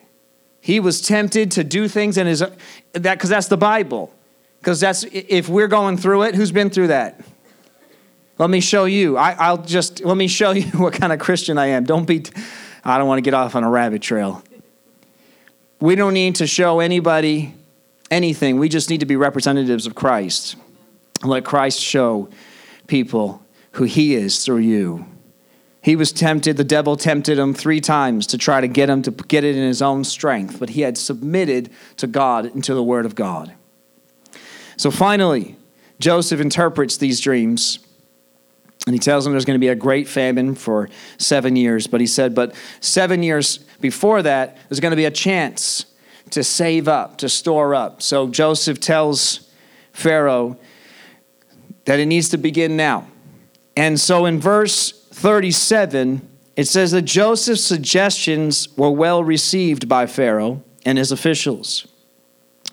[0.61, 2.61] He was tempted to do things in his that
[2.93, 4.13] because that's the Bible.
[4.59, 7.21] Because that's if we're going through it, who's been through that?
[8.37, 9.15] Let me show you.
[9.15, 11.83] I, will just let me show you what kind of Christian I am.
[11.83, 12.23] Don't be.
[12.83, 14.43] I don't want to get off on a rabbit trail.
[15.79, 17.53] We don't need to show anybody
[18.11, 18.59] anything.
[18.59, 20.55] We just need to be representatives of Christ.
[21.23, 22.29] Let Christ show
[22.87, 25.05] people who he is through you.
[25.81, 29.11] He was tempted, the devil tempted him three times to try to get him to
[29.11, 32.83] get it in his own strength, but he had submitted to God and to the
[32.83, 33.53] word of God.
[34.77, 35.57] So finally,
[35.99, 37.79] Joseph interprets these dreams
[38.87, 41.87] and he tells them there's going to be a great famine for seven years.
[41.87, 45.85] But he said, but seven years before that, there's going to be a chance
[46.31, 48.01] to save up, to store up.
[48.01, 49.49] So Joseph tells
[49.93, 50.57] Pharaoh
[51.85, 53.07] that it needs to begin now.
[53.77, 60.63] And so in verse 37, it says that Joseph's suggestions were well received by Pharaoh
[60.85, 61.87] and his officials.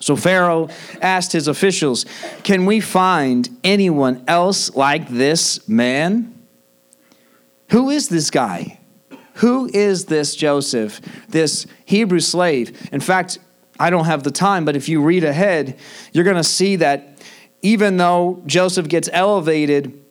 [0.01, 0.69] So Pharaoh
[1.01, 2.05] asked his officials,
[2.43, 6.35] Can we find anyone else like this man?
[7.71, 8.81] Who is this guy?
[9.37, 12.88] Who is this Joseph, this Hebrew slave?
[12.92, 13.38] In fact,
[13.79, 15.79] I don't have the time, but if you read ahead,
[16.12, 17.18] you're going to see that
[17.62, 20.03] even though Joseph gets elevated,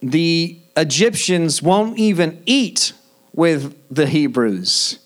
[0.00, 2.92] the Egyptians won't even eat
[3.32, 4.98] with the Hebrews.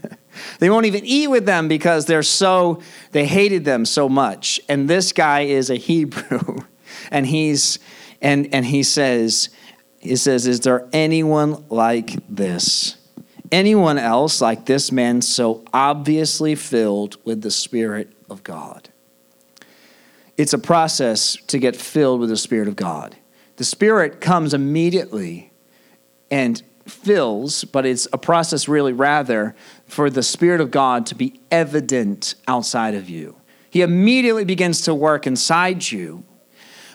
[0.58, 2.80] they won't even eat with them because they're so
[3.12, 4.60] they hated them so much.
[4.68, 6.58] And this guy is a Hebrew.
[7.10, 7.78] and he's
[8.20, 9.50] and and he says
[10.00, 12.96] he says, Is there anyone like this?
[13.52, 18.88] Anyone else like this man so obviously filled with the Spirit of God?
[20.36, 23.16] It's a process to get filled with the Spirit of God.
[23.56, 25.52] The Spirit comes immediately
[26.30, 29.54] and fills, but it's a process really rather
[29.86, 33.36] for the Spirit of God to be evident outside of you.
[33.68, 36.24] He immediately begins to work inside you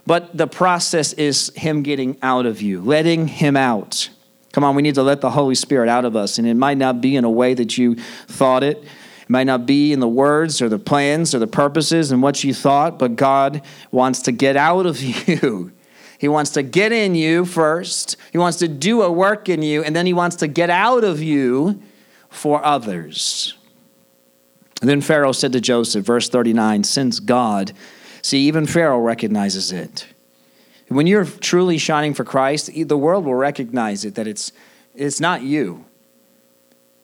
[0.06, 4.10] but the process is Him getting out of you, letting Him out.
[4.52, 6.38] Come on, we need to let the Holy Spirit out of us.
[6.38, 8.78] And it might not be in a way that you thought it.
[8.78, 12.44] It might not be in the words or the plans or the purposes and what
[12.44, 15.72] you thought, but God wants to get out of you.
[16.18, 18.16] He wants to get in you first.
[18.32, 21.04] He wants to do a work in you, and then He wants to get out
[21.04, 21.82] of you
[22.30, 23.56] for others.
[24.82, 27.74] And then Pharaoh said to Joseph, verse 39, since God
[28.26, 30.08] See, even Pharaoh recognizes it.
[30.88, 34.52] When you're truly shining for Christ, the world will recognize it that it's,
[34.96, 35.86] it's not you.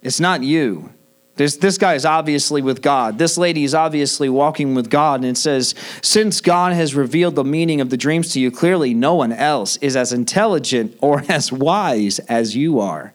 [0.02, 0.92] It's not you.
[1.36, 3.20] This, this guy is obviously with God.
[3.20, 5.20] This lady is obviously walking with God.
[5.20, 8.96] And it says, Since God has revealed the meaning of the dreams to you, clearly
[8.96, 13.14] no one else is as intelligent or as wise as you are.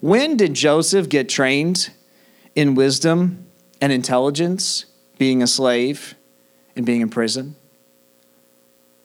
[0.00, 1.90] When did Joseph get trained
[2.54, 3.46] in wisdom
[3.80, 4.84] and intelligence,
[5.18, 6.14] being a slave?
[6.76, 7.56] In being in prison?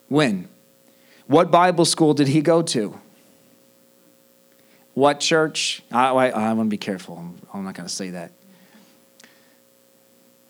[0.10, 0.50] When?
[1.26, 3.00] What Bible school did he go to?
[4.94, 5.82] What church?
[5.92, 7.18] I, I, I want to be careful.
[7.18, 8.32] I'm, I'm not going to say that.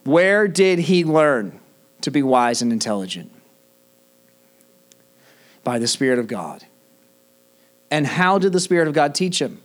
[0.04, 1.60] Where did he learn
[2.02, 3.32] to be wise and intelligent?
[5.64, 6.66] By the Spirit of God.
[7.92, 9.62] And how did the Spirit of God teach him?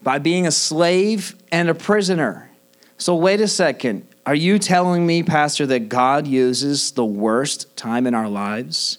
[0.00, 2.48] By being a slave and a prisoner.
[2.96, 4.06] So, wait a second.
[4.26, 8.98] Are you telling me, Pastor, that God uses the worst time in our lives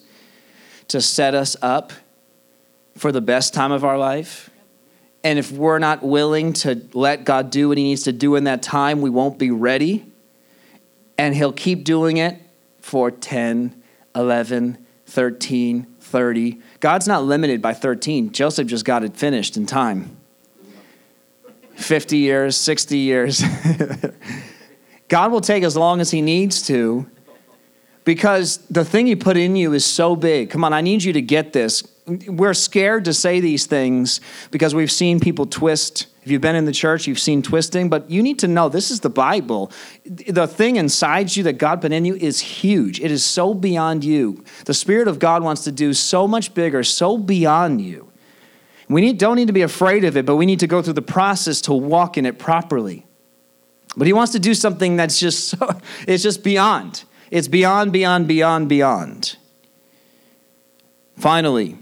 [0.87, 1.91] to set us up
[2.95, 4.49] for the best time of our life?
[5.25, 8.45] And if we're not willing to let God do what He needs to do in
[8.45, 10.05] that time, we won't be ready.
[11.17, 12.41] And He'll keep doing it
[12.79, 13.83] for 10,
[14.15, 16.61] 11, 13, 30.
[16.79, 18.31] God's not limited by 13.
[18.31, 20.15] Joseph just got it finished in time
[21.75, 23.43] 50 years, 60 years.
[25.07, 27.09] God will take as long as He needs to
[28.03, 30.49] because the thing He put in you is so big.
[30.49, 31.83] Come on, I need you to get this.
[32.05, 36.07] We're scared to say these things because we've seen people twist.
[36.23, 38.91] If you've been in the church, you've seen twisting, but you need to know this
[38.91, 39.71] is the Bible.
[40.05, 42.99] The thing inside you that God put in you is huge.
[42.99, 44.43] It is so beyond you.
[44.65, 48.11] The Spirit of God wants to do so much bigger, so beyond you.
[48.89, 50.93] We need, don't need to be afraid of it, but we need to go through
[50.93, 53.06] the process to walk in it properly.
[53.97, 57.03] But He wants to do something that's just so, it's just beyond.
[57.31, 59.35] It's beyond, beyond, beyond, beyond.
[61.17, 61.77] Finally,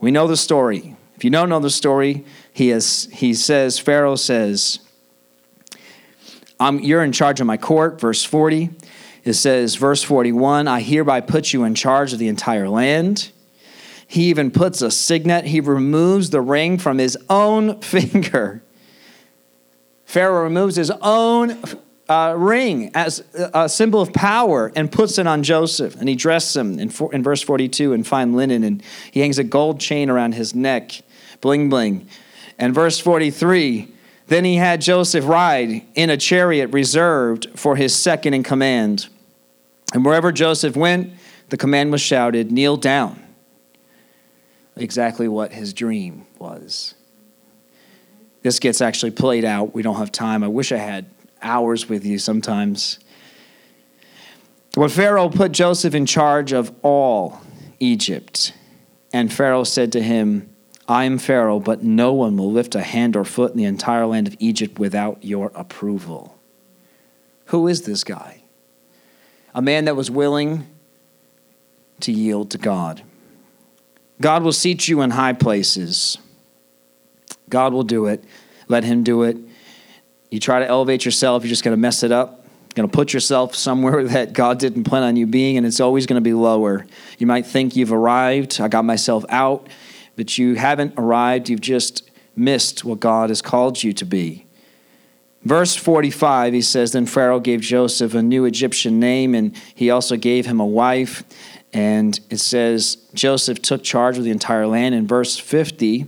[0.00, 0.96] we know the story.
[1.14, 4.80] If you don't know the story, he, has, he says, Pharaoh says,
[6.60, 8.70] You're in charge of my court, verse 40.
[9.22, 13.30] It says, verse 41, I hereby put you in charge of the entire land.
[14.06, 18.62] He even puts a signet, he removes the ring from his own finger.
[20.10, 21.56] Pharaoh removes his own
[22.08, 23.22] uh, ring as
[23.54, 25.94] a symbol of power and puts it on Joseph.
[25.94, 29.38] And he dresses him in, for, in verse 42 in fine linen, and he hangs
[29.38, 31.02] a gold chain around his neck,
[31.40, 32.08] bling bling.
[32.58, 33.94] And verse 43
[34.26, 39.08] then he had Joseph ride in a chariot reserved for his second in command.
[39.92, 41.12] And wherever Joseph went,
[41.48, 43.20] the command was shouted, Kneel down.
[44.76, 46.94] Exactly what his dream was.
[48.42, 49.74] This gets actually played out.
[49.74, 50.42] We don't have time.
[50.42, 51.06] I wish I had
[51.42, 52.98] hours with you sometimes.
[54.74, 57.40] When Pharaoh put Joseph in charge of all
[57.80, 58.52] Egypt,
[59.12, 60.48] and Pharaoh said to him,
[60.88, 64.06] I am Pharaoh, but no one will lift a hand or foot in the entire
[64.06, 66.36] land of Egypt without your approval.
[67.46, 68.42] Who is this guy?
[69.54, 70.66] A man that was willing
[72.00, 73.02] to yield to God.
[74.20, 76.18] God will seat you in high places.
[77.50, 78.24] God will do it.
[78.68, 79.36] Let him do it.
[80.30, 82.44] You try to elevate yourself, you're just going to mess it up.
[82.70, 85.80] You're going to put yourself somewhere that God didn't plan on you being, and it's
[85.80, 86.86] always going to be lower.
[87.18, 88.60] You might think you've arrived.
[88.60, 89.68] I got myself out,
[90.16, 91.48] but you haven't arrived.
[91.48, 94.46] You've just missed what God has called you to be.
[95.42, 100.16] Verse 45, he says, Then Pharaoh gave Joseph a new Egyptian name, and he also
[100.16, 101.24] gave him a wife.
[101.72, 104.94] And it says, Joseph took charge of the entire land.
[104.94, 106.06] In verse 50,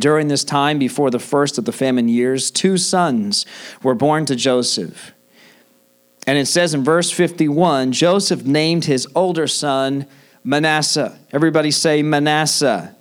[0.00, 3.46] during this time, before the first of the famine years, two sons
[3.82, 5.12] were born to Joseph.
[6.26, 10.06] And it says in verse 51 Joseph named his older son
[10.44, 11.18] Manasseh.
[11.32, 12.94] Everybody say Manasseh.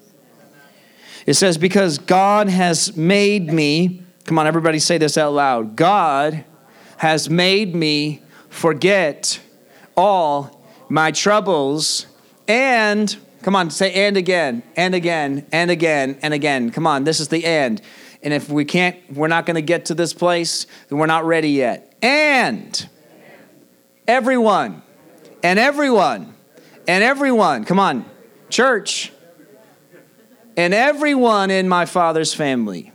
[1.26, 5.76] It says, Because God has made me, come on, everybody say this out loud.
[5.76, 6.46] God
[6.98, 9.40] has made me forget
[9.96, 12.08] all my troubles
[12.48, 16.70] and Come on, say and again, and again, and again, and again.
[16.70, 17.82] Come on, this is the end.
[18.22, 21.24] And if we can't, we're not going to get to this place, then we're not
[21.24, 21.96] ready yet.
[22.02, 22.90] And
[24.06, 24.82] everyone,
[25.42, 26.36] and everyone,
[26.90, 28.06] and everyone, come on,
[28.50, 29.14] church,
[30.58, 32.92] and everyone in my father's family.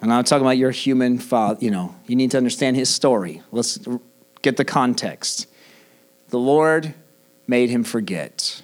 [0.00, 3.42] And I'm talking about your human father, you know, you need to understand his story.
[3.52, 3.78] Let's
[4.42, 5.46] get the context.
[6.34, 6.94] The Lord
[7.46, 8.60] made him forget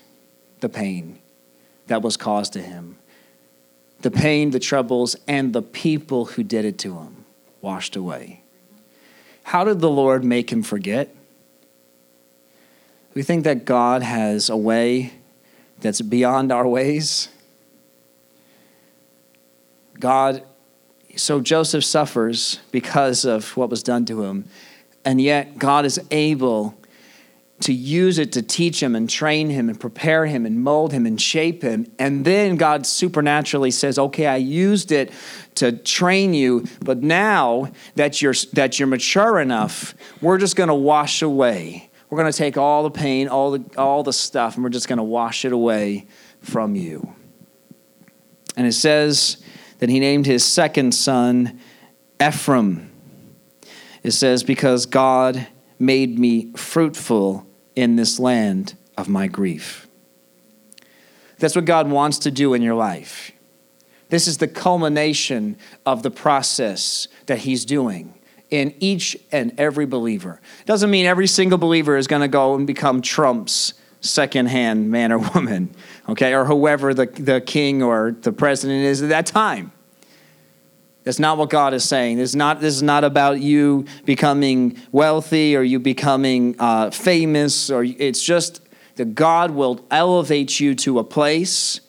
[0.59, 1.21] the pain
[1.87, 2.99] that was caused to him,
[4.01, 7.25] the pain, the troubles, and the people who did it to him
[7.61, 8.43] washed away.
[9.45, 11.15] How did the Lord make him forget?
[13.15, 15.13] We think that God has a way
[15.79, 17.29] that's beyond our ways.
[20.01, 20.43] God,
[21.15, 24.47] so Joseph suffers because of what was done to him,
[25.05, 26.75] and yet God is able
[27.61, 31.05] to use it to teach him and train him and prepare him and mold him
[31.07, 31.91] and shape him.
[31.99, 35.13] And then God supernaturally says, Okay, I used it
[35.57, 40.75] to train you, but now that you're, that you're mature enough, we're just going to
[40.75, 41.91] wash away.
[42.09, 44.89] We're going to take all the pain, all the, all the stuff, and we're just
[44.89, 46.07] going to wash it away
[46.41, 47.15] from you.
[48.57, 49.43] And it says
[49.79, 51.61] that he named his second son
[52.21, 52.91] Ephraim.
[54.03, 55.47] It says, Because God
[55.79, 57.47] made me fruitful
[57.77, 59.87] in this land of my grief.
[61.39, 63.33] That's what God wants to do in your life.
[64.11, 65.57] This is the culmination
[65.87, 68.15] of the process that He's doing
[68.51, 70.41] in each and every believer.
[70.67, 75.19] Doesn't mean every single believer is going to go and become Trump's secondhand man or
[75.35, 75.75] woman,
[76.09, 79.73] okay, or whoever the, the king or the president is at that time.
[81.05, 82.19] That's not what God is saying.
[82.19, 87.71] This is not, this is not about you becoming wealthy or you becoming uh, famous,
[87.71, 88.61] or it's just
[88.97, 91.81] that God will elevate you to a place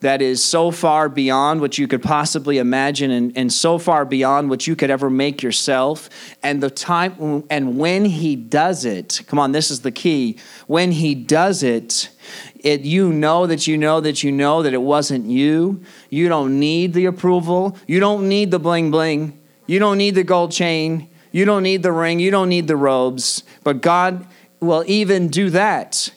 [0.00, 4.48] that is so far beyond what you could possibly imagine and, and so far beyond
[4.48, 6.08] what you could ever make yourself.
[6.42, 10.38] And the time and when he does it, come on, this is the key.
[10.66, 12.08] When he does it,
[12.60, 15.82] it you know that you know that you know that it wasn't you.
[16.08, 17.76] You don't need the approval.
[17.86, 19.38] You don't need the bling bling.
[19.66, 21.08] You don't need the gold chain.
[21.32, 22.18] You don't need the ring.
[22.18, 23.44] You don't need the robes.
[23.62, 24.26] But God
[24.58, 26.10] will even do that.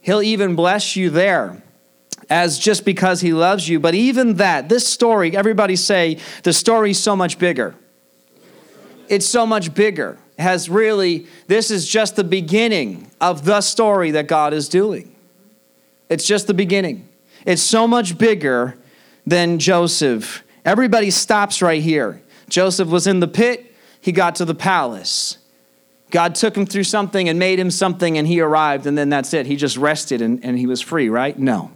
[0.00, 1.62] He'll even bless you there
[2.30, 3.80] as just because he loves you.
[3.80, 7.74] But even that, this story, everybody say, the story's so much bigger.
[9.08, 10.18] It's so much bigger.
[10.38, 15.14] Has really, this is just the beginning of the story that God is doing.
[16.08, 17.08] It's just the beginning.
[17.46, 18.76] It's so much bigger
[19.26, 20.42] than Joseph.
[20.64, 22.22] Everybody stops right here.
[22.48, 25.38] Joseph was in the pit, he got to the palace.
[26.10, 29.34] God took him through something and made him something, and he arrived, and then that's
[29.34, 29.46] it.
[29.46, 31.38] He just rested and, and he was free, right?
[31.38, 31.70] No.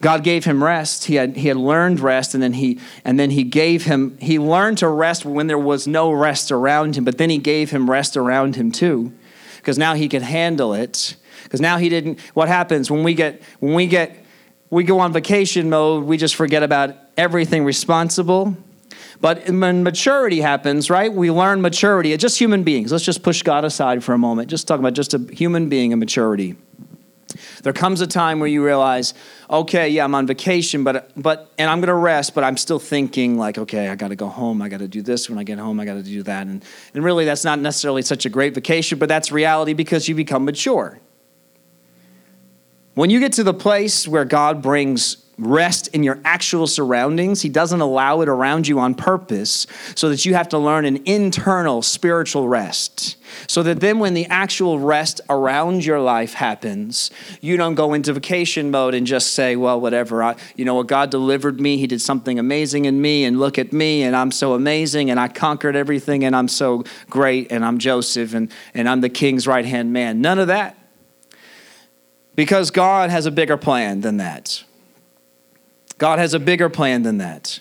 [0.00, 1.06] God gave him rest.
[1.06, 4.38] He had, he had learned rest, and then, he, and then he gave him, he
[4.38, 7.90] learned to rest when there was no rest around him, but then he gave him
[7.90, 9.12] rest around him too,
[9.56, 11.16] because now he could handle it.
[11.44, 14.24] Because now he didn't, what happens when we get, when we get,
[14.70, 18.56] we go on vacation mode, we just forget about everything responsible.
[19.20, 22.12] But when maturity happens, right, we learn maturity.
[22.12, 22.92] It's just human beings.
[22.92, 24.48] Let's just push God aside for a moment.
[24.48, 26.56] Just talk about just a human being and maturity.
[27.62, 29.14] There comes a time where you realize,
[29.50, 33.36] okay, yeah, I'm on vacation, but but and I'm gonna rest, but I'm still thinking
[33.36, 35.84] like, okay, I gotta go home, I gotta do this when I get home, I
[35.84, 36.46] gotta do that.
[36.46, 36.64] And
[36.94, 40.44] and really that's not necessarily such a great vacation, but that's reality because you become
[40.44, 41.00] mature.
[42.98, 47.42] When you get to the place where God brings rest in your actual surroundings.
[47.42, 51.00] He doesn't allow it around you on purpose so that you have to learn an
[51.04, 53.16] internal spiritual rest.
[53.46, 58.12] So that then when the actual rest around your life happens, you don't go into
[58.12, 60.22] vacation mode and just say, well, whatever.
[60.22, 60.88] I, you know what?
[60.88, 61.76] God delivered me.
[61.76, 65.20] He did something amazing in me, and look at me, and I'm so amazing, and
[65.20, 69.46] I conquered everything, and I'm so great, and I'm Joseph, and, and I'm the king's
[69.46, 70.20] right hand man.
[70.20, 70.77] None of that.
[72.38, 74.62] Because God has a bigger plan than that.
[75.98, 77.58] God has a bigger plan than that.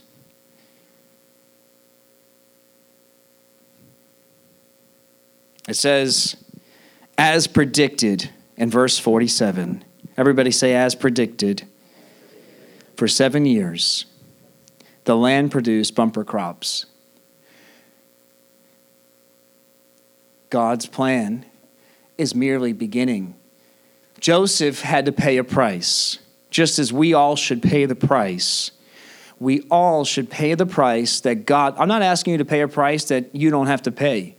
[5.67, 6.35] It says,
[7.17, 9.83] as predicted in verse 47.
[10.15, 11.63] Everybody say, as predicted.
[12.95, 14.05] For seven years,
[15.05, 16.85] the land produced bumper crops.
[20.51, 21.47] God's plan
[22.19, 23.36] is merely beginning.
[24.19, 28.71] Joseph had to pay a price just as we all should pay the price.
[29.39, 32.67] We all should pay the price that God, I'm not asking you to pay a
[32.67, 34.35] price that you don't have to pay.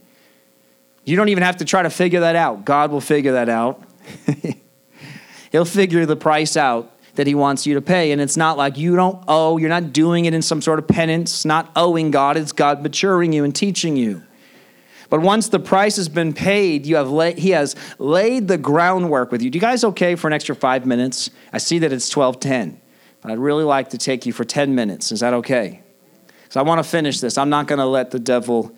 [1.05, 2.65] You don't even have to try to figure that out.
[2.65, 3.81] God will figure that out.
[5.51, 8.11] He'll figure the price out that He wants you to pay.
[8.11, 10.87] And it's not like you don't owe, you're not doing it in some sort of
[10.87, 12.37] penance, not owing God.
[12.37, 14.23] It's God maturing you and teaching you.
[15.09, 19.41] But once the price has been paid, you have he has laid the groundwork with
[19.41, 19.49] you.
[19.49, 21.31] Do you guys okay for an extra five minutes?
[21.51, 22.79] I see that it's 1210,
[23.21, 25.11] but I'd really like to take you for 10 minutes.
[25.11, 25.81] Is that okay?
[26.43, 27.37] Because I want to finish this.
[27.37, 28.75] I'm not going to let the devil,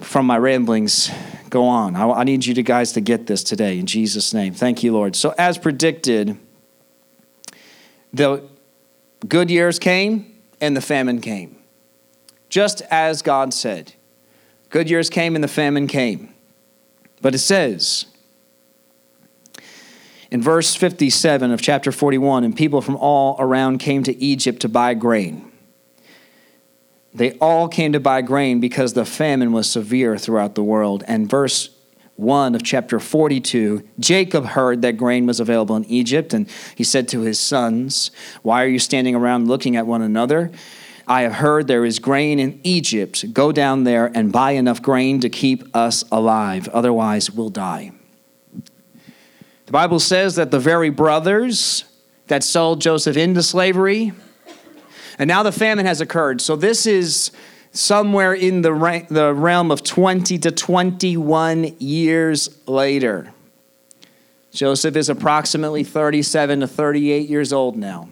[0.00, 1.10] from my ramblings,
[1.50, 1.96] go on.
[1.96, 4.54] I, I need you to guys to get this today in Jesus' name.
[4.54, 5.16] Thank you, Lord.
[5.16, 6.38] So, as predicted,
[8.12, 8.48] the
[9.26, 11.56] good years came and the famine came,
[12.48, 13.94] just as God said.
[14.72, 16.34] Good years came and the famine came.
[17.20, 18.06] But it says
[20.30, 24.70] in verse 57 of chapter 41 and people from all around came to Egypt to
[24.70, 25.52] buy grain.
[27.12, 31.04] They all came to buy grain because the famine was severe throughout the world.
[31.06, 31.68] And verse
[32.16, 37.08] 1 of chapter 42, Jacob heard that grain was available in Egypt, and he said
[37.08, 38.10] to his sons,
[38.40, 40.50] Why are you standing around looking at one another?
[41.12, 43.34] I have heard there is grain in Egypt.
[43.34, 46.68] Go down there and buy enough grain to keep us alive.
[46.68, 47.92] Otherwise, we'll die.
[49.66, 51.84] The Bible says that the very brothers
[52.28, 54.12] that sold Joseph into slavery,
[55.18, 56.40] and now the famine has occurred.
[56.40, 57.30] So this is
[57.72, 63.34] somewhere in the, ra- the realm of 20 to 21 years later.
[64.50, 68.08] Joseph is approximately 37 to 38 years old now.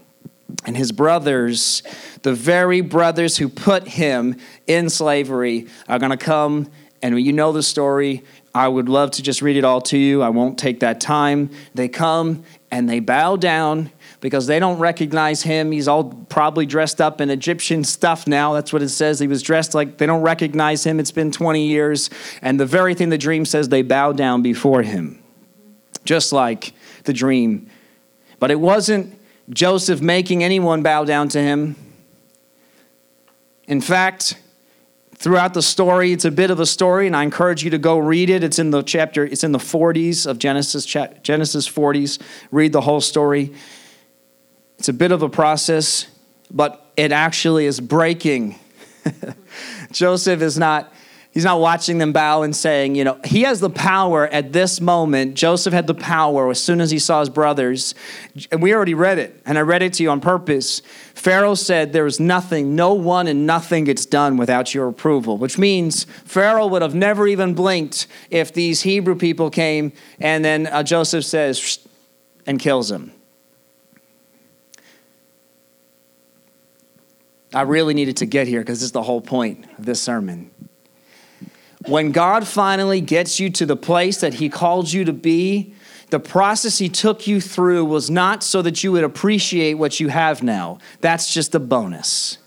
[0.64, 1.82] And his brothers,
[2.22, 4.36] the very brothers who put him
[4.66, 6.70] in slavery, are going to come.
[7.02, 8.24] And you know the story.
[8.54, 10.22] I would love to just read it all to you.
[10.22, 11.50] I won't take that time.
[11.74, 13.90] They come and they bow down
[14.20, 15.70] because they don't recognize him.
[15.70, 18.52] He's all probably dressed up in Egyptian stuff now.
[18.52, 19.20] That's what it says.
[19.20, 20.98] He was dressed like they don't recognize him.
[20.98, 22.10] It's been 20 years.
[22.42, 25.22] And the very thing the dream says, they bow down before him,
[26.04, 26.72] just like
[27.04, 27.70] the dream.
[28.40, 29.16] But it wasn't
[29.50, 31.76] Joseph making anyone bow down to him.
[33.66, 34.40] In fact,
[35.16, 37.98] throughout the story, it's a bit of a story, and I encourage you to go
[37.98, 38.44] read it.
[38.44, 42.20] It's in the chapter, it's in the 40s of Genesis, Genesis 40s.
[42.50, 43.52] Read the whole story.
[44.78, 46.06] It's a bit of a process,
[46.50, 48.58] but it actually is breaking.
[49.92, 50.92] Joseph is not
[51.32, 54.80] he's not watching them bow and saying, you know, he has the power at this
[54.80, 55.34] moment.
[55.34, 57.94] Joseph had the power as soon as he saw his brothers.
[58.50, 60.80] And we already read it, and I read it to you on purpose.
[61.14, 65.58] Pharaoh said, There is nothing, no one and nothing gets done without your approval, which
[65.58, 70.82] means Pharaoh would have never even blinked if these Hebrew people came and then uh,
[70.82, 71.78] Joseph says,
[72.46, 73.12] and kills them.
[77.52, 80.50] I really needed to get here because this is the whole point of this sermon.
[81.90, 85.74] When God finally gets you to the place that He called you to be,
[86.10, 90.06] the process He took you through was not so that you would appreciate what you
[90.06, 90.78] have now.
[91.00, 92.38] That's just a bonus.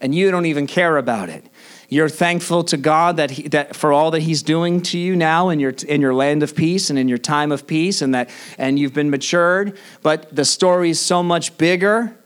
[0.00, 1.44] And you don't even care about it.
[1.90, 5.50] You're thankful to God that, he, that for all that He's doing to you now
[5.50, 8.30] in your, in your land of peace and in your time of peace, and that
[8.56, 9.78] and you've been matured.
[10.02, 12.16] But the story is so much bigger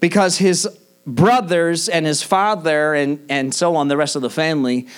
[0.00, 0.66] because his
[1.06, 4.88] brothers and his father and, and so on, the rest of the family,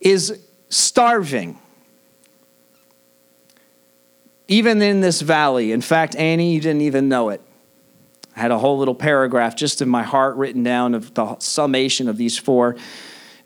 [0.00, 0.38] is
[0.68, 1.58] starving.
[4.48, 5.72] Even in this valley.
[5.72, 7.40] In fact, Annie, you didn't even know it.
[8.36, 12.08] I had a whole little paragraph just in my heart written down of the summation
[12.08, 12.76] of these four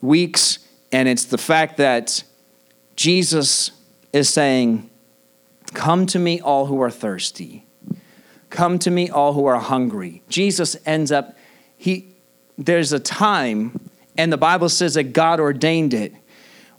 [0.00, 0.58] weeks.
[0.92, 2.22] And it's the fact that
[2.94, 3.72] Jesus
[4.12, 4.90] is saying,
[5.74, 7.66] Come to me, all who are thirsty.
[8.50, 10.22] Come to me, all who are hungry.
[10.28, 11.35] Jesus ends up,
[11.86, 12.16] he,
[12.58, 13.78] there's a time,
[14.18, 16.12] and the Bible says that God ordained it,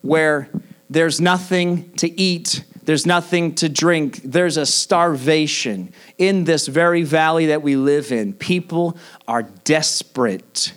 [0.01, 0.49] where
[0.89, 7.45] there's nothing to eat, there's nothing to drink, there's a starvation in this very valley
[7.45, 8.33] that we live in.
[8.33, 8.97] People
[9.29, 10.73] are desperate.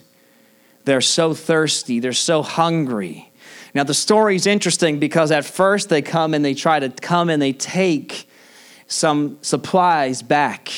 [0.85, 3.33] They're so thirsty, they're so hungry.
[3.74, 7.43] Now, the story's interesting because at first they come and they try to come and
[7.43, 8.28] they take
[8.87, 10.70] some supplies back.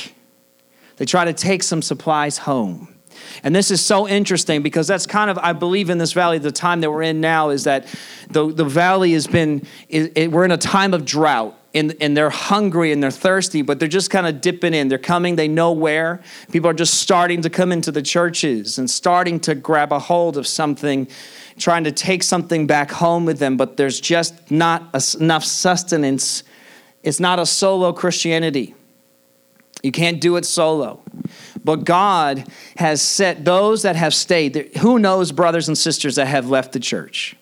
[0.97, 2.92] They try to take some supplies home.
[3.41, 6.51] And this is so interesting because that's kind of, I believe, in this valley, the
[6.51, 7.87] time that we're in now is that
[8.29, 11.57] the, the valley has been, it, it, we're in a time of drought.
[11.75, 14.89] And, and they're hungry and they're thirsty, but they're just kind of dipping in.
[14.89, 16.21] They're coming, they know where.
[16.51, 20.37] People are just starting to come into the churches and starting to grab a hold
[20.37, 21.07] of something,
[21.57, 26.43] trying to take something back home with them, but there's just not enough sustenance
[27.03, 28.73] it's not a solo Christianity.
[29.83, 31.01] You can't do it solo.
[31.63, 32.45] But God
[32.77, 34.71] has set those that have stayed.
[34.79, 37.35] Who knows, brothers and sisters, that have left the church?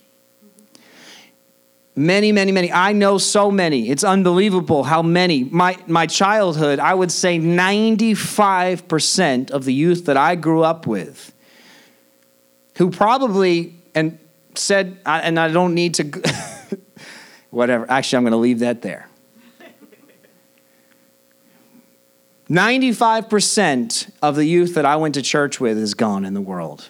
[1.95, 2.72] Many, many, many.
[2.72, 3.89] I know so many.
[3.89, 5.43] It's unbelievable how many.
[5.43, 11.34] My, my childhood, I would say 95% of the youth that I grew up with,
[12.78, 14.17] who probably, and
[14.55, 16.03] said, and I don't need to,
[17.49, 17.86] whatever.
[17.89, 19.09] Actually, I'm going to leave that there.
[22.52, 26.89] 95% of the youth that I went to church with is gone in the world.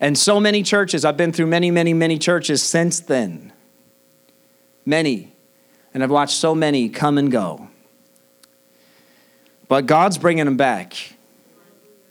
[0.00, 3.52] And so many churches, I've been through many, many, many churches since then.
[4.86, 5.30] Many.
[5.92, 7.68] And I've watched so many come and go.
[9.68, 10.94] But God's bringing them back.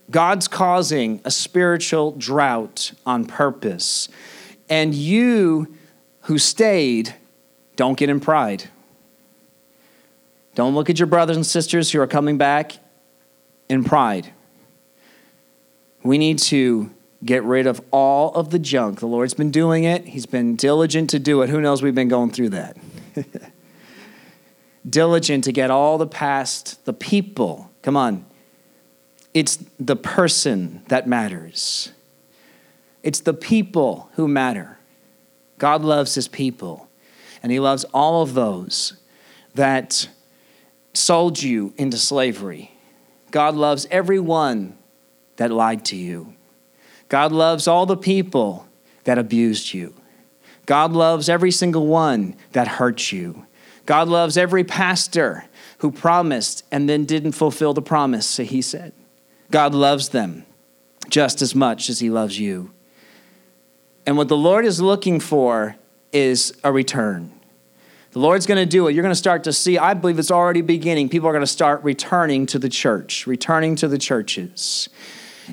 [0.08, 4.08] God's causing a spiritual drought on purpose.
[4.68, 5.74] And you
[6.22, 7.16] who stayed,
[7.74, 8.70] don't get in pride.
[10.58, 12.72] Don't look at your brothers and sisters who are coming back
[13.68, 14.32] in pride.
[16.02, 16.90] We need to
[17.24, 18.98] get rid of all of the junk.
[18.98, 21.48] The Lord's been doing it, He's been diligent to do it.
[21.48, 21.80] Who knows?
[21.80, 22.76] We've been going through that.
[24.90, 27.70] diligent to get all the past, the people.
[27.82, 28.26] Come on.
[29.32, 31.92] It's the person that matters.
[33.04, 34.76] It's the people who matter.
[35.58, 36.88] God loves his people,
[37.44, 38.94] and he loves all of those
[39.54, 40.08] that
[40.98, 42.72] sold you into slavery.
[43.30, 44.76] God loves everyone
[45.36, 46.34] that lied to you.
[47.08, 48.66] God loves all the people
[49.04, 49.94] that abused you.
[50.66, 53.46] God loves every single one that hurt you.
[53.86, 55.44] God loves every pastor
[55.78, 58.92] who promised and then didn't fulfill the promise, so he said.
[59.50, 60.44] God loves them
[61.08, 62.70] just as much as he loves you.
[64.04, 65.76] And what the Lord is looking for
[66.12, 67.37] is a return.
[68.12, 68.94] The Lord's going to do it.
[68.94, 71.08] You're going to start to see, I believe it's already beginning.
[71.08, 74.88] People are going to start returning to the church, returning to the churches.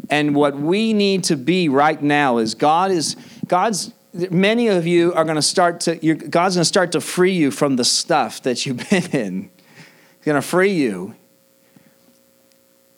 [0.09, 3.15] And what we need to be right now is God is,
[3.47, 7.33] God's, many of you are going to start to, God's going to start to free
[7.33, 9.49] you from the stuff that you've been in.
[10.17, 11.15] He's going to free you.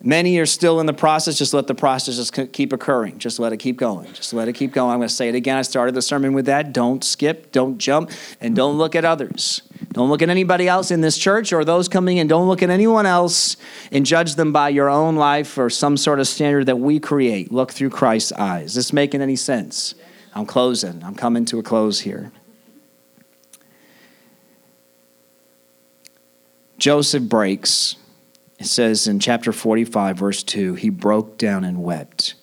[0.00, 1.36] Many are still in the process.
[1.36, 3.18] Just let the process just keep occurring.
[3.18, 4.12] Just let it keep going.
[4.12, 4.92] Just let it keep going.
[4.92, 5.56] I'm going to say it again.
[5.56, 6.72] I started the sermon with that.
[6.72, 9.62] Don't skip, don't jump, and don't look at others.
[9.92, 12.28] Don't look at anybody else in this church or those coming in.
[12.28, 13.56] Don't look at anyone else
[13.90, 17.50] and judge them by your own life or some sort of standard that we create.
[17.50, 18.66] Look through Christ's eyes.
[18.66, 19.96] Is this making any sense?
[20.32, 21.02] I'm closing.
[21.02, 22.30] I'm coming to a close here.
[26.78, 27.96] Joseph breaks
[28.58, 32.34] it says in chapter 45, verse 2, he broke down and wept.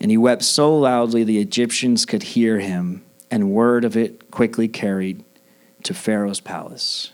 [0.00, 4.66] And he wept so loudly the Egyptians could hear him, and word of it quickly
[4.66, 5.24] carried
[5.84, 7.12] to Pharaoh's palace.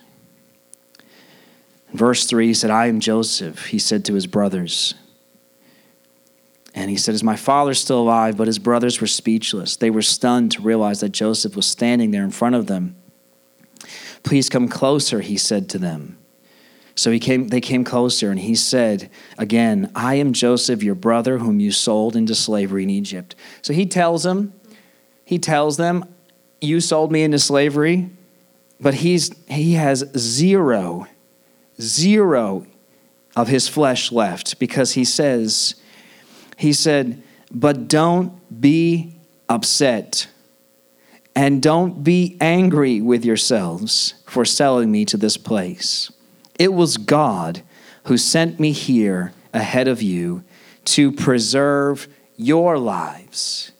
[1.92, 4.94] In verse 3, he said, I am Joseph, he said to his brothers.
[6.74, 8.36] And he said, Is my father still alive?
[8.36, 9.76] But his brothers were speechless.
[9.76, 12.96] They were stunned to realize that Joseph was standing there in front of them.
[14.22, 16.19] Please come closer, he said to them.
[17.00, 21.38] So he came, they came closer, and he said, Again, I am Joseph, your brother,
[21.38, 23.34] whom you sold into slavery in Egypt.
[23.62, 24.52] So he tells them,
[25.24, 26.04] he tells them,
[26.60, 28.10] You sold me into slavery,
[28.78, 31.06] but he's, he has zero,
[31.80, 32.66] zero
[33.34, 35.76] of his flesh left because he says,
[36.58, 39.16] He said, But don't be
[39.48, 40.28] upset
[41.34, 46.10] and don't be angry with yourselves for selling me to this place.
[46.60, 47.62] It was God
[48.04, 50.44] who sent me here ahead of you
[50.84, 52.06] to preserve
[52.36, 53.72] your lives.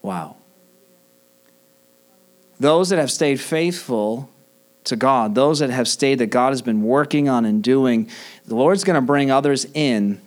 [0.00, 0.36] Wow.
[2.60, 4.30] Those that have stayed faithful
[4.84, 8.08] to God, those that have stayed that God has been working on and doing,
[8.46, 10.20] the Lord's going to bring others in.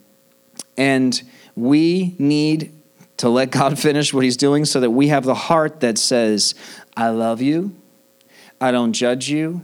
[0.78, 1.24] And
[1.56, 2.74] we need
[3.16, 6.54] to let God finish what He's doing so that we have the heart that says,
[6.98, 7.74] I love you,
[8.60, 9.62] I don't judge you,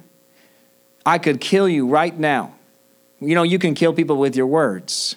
[1.06, 2.56] I could kill you right now.
[3.20, 5.16] You know, you can kill people with your words.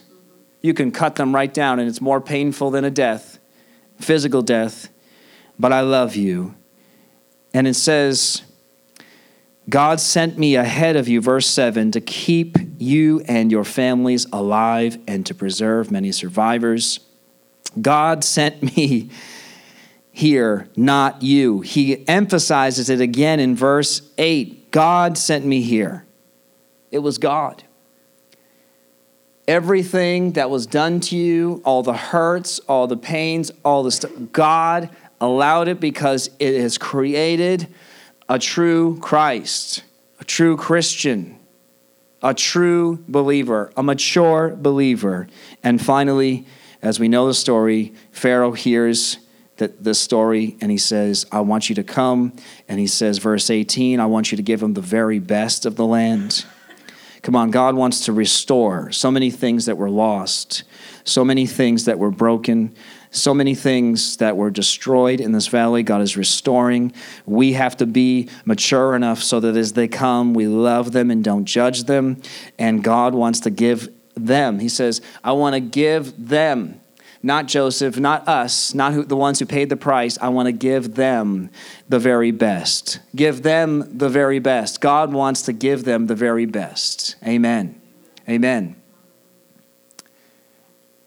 [0.60, 3.38] You can cut them right down, and it's more painful than a death,
[4.00, 4.88] physical death.
[5.58, 6.54] But I love you.
[7.54, 8.42] And it says,
[9.68, 14.98] God sent me ahead of you, verse 7, to keep you and your families alive
[15.06, 17.00] and to preserve many survivors.
[17.80, 19.10] God sent me
[20.10, 21.60] here, not you.
[21.60, 24.61] He emphasizes it again in verse 8.
[24.72, 26.04] God sent me here.
[26.90, 27.62] It was God.
[29.46, 34.10] Everything that was done to you, all the hurts, all the pains, all the stuff,
[34.32, 37.68] God allowed it because it has created
[38.28, 39.84] a true Christ,
[40.20, 41.38] a true Christian,
[42.22, 45.28] a true believer, a mature believer.
[45.62, 46.46] And finally,
[46.80, 49.18] as we know the story, Pharaoh hears
[49.66, 52.32] the story and he says, I want you to come.
[52.68, 55.76] And he says, verse 18, I want you to give him the very best of
[55.76, 56.44] the land.
[57.22, 60.64] Come on, God wants to restore so many things that were lost,
[61.04, 62.74] so many things that were broken,
[63.12, 65.82] so many things that were destroyed in this valley.
[65.84, 66.92] God is restoring.
[67.24, 71.22] We have to be mature enough so that as they come, we love them and
[71.22, 72.20] don't judge them.
[72.58, 74.58] And God wants to give them.
[74.58, 76.80] He says, I want to give them
[77.22, 80.18] not Joseph, not us, not who, the ones who paid the price.
[80.20, 81.50] I want to give them
[81.88, 82.98] the very best.
[83.14, 84.80] Give them the very best.
[84.80, 87.14] God wants to give them the very best.
[87.24, 87.80] Amen.
[88.28, 88.76] Amen.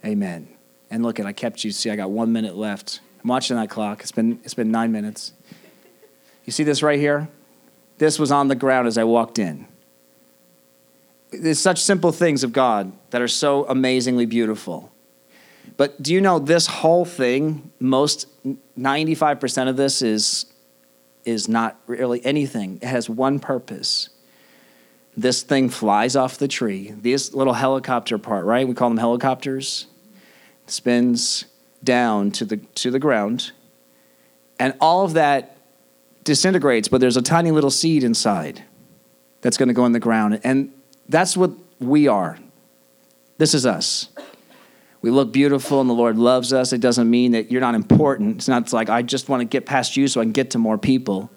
[0.05, 0.47] Amen.
[0.89, 1.71] And look, at I kept you.
[1.71, 3.01] See, I got one minute left.
[3.21, 4.01] I'm watching that clock.
[4.01, 5.33] It's been it's been nine minutes.
[6.45, 7.27] You see this right here?
[7.97, 9.67] This was on the ground as I walked in.
[11.31, 14.91] There's such simple things of God that are so amazingly beautiful.
[15.77, 18.27] But do you know this whole thing, most
[18.77, 20.45] 95% of this is
[21.25, 22.77] is not really anything.
[22.83, 24.09] It has one purpose.
[25.17, 26.91] This thing flies off the tree.
[26.91, 28.67] This little helicopter part, right?
[28.67, 29.87] We call them helicopters.
[30.67, 31.45] Spins
[31.83, 33.51] down to the to the ground.
[34.59, 35.57] And all of that
[36.23, 38.63] disintegrates, but there's a tiny little seed inside
[39.41, 40.41] that's going to go in the ground.
[40.43, 40.73] And
[41.07, 42.37] that's what we are.
[43.37, 44.09] This is us.
[45.05, 48.37] We look beautiful and the Lord loves us, it doesn't mean that you're not important.
[48.37, 50.57] It's not like I just want to get past you so I can get to
[50.57, 51.29] more people.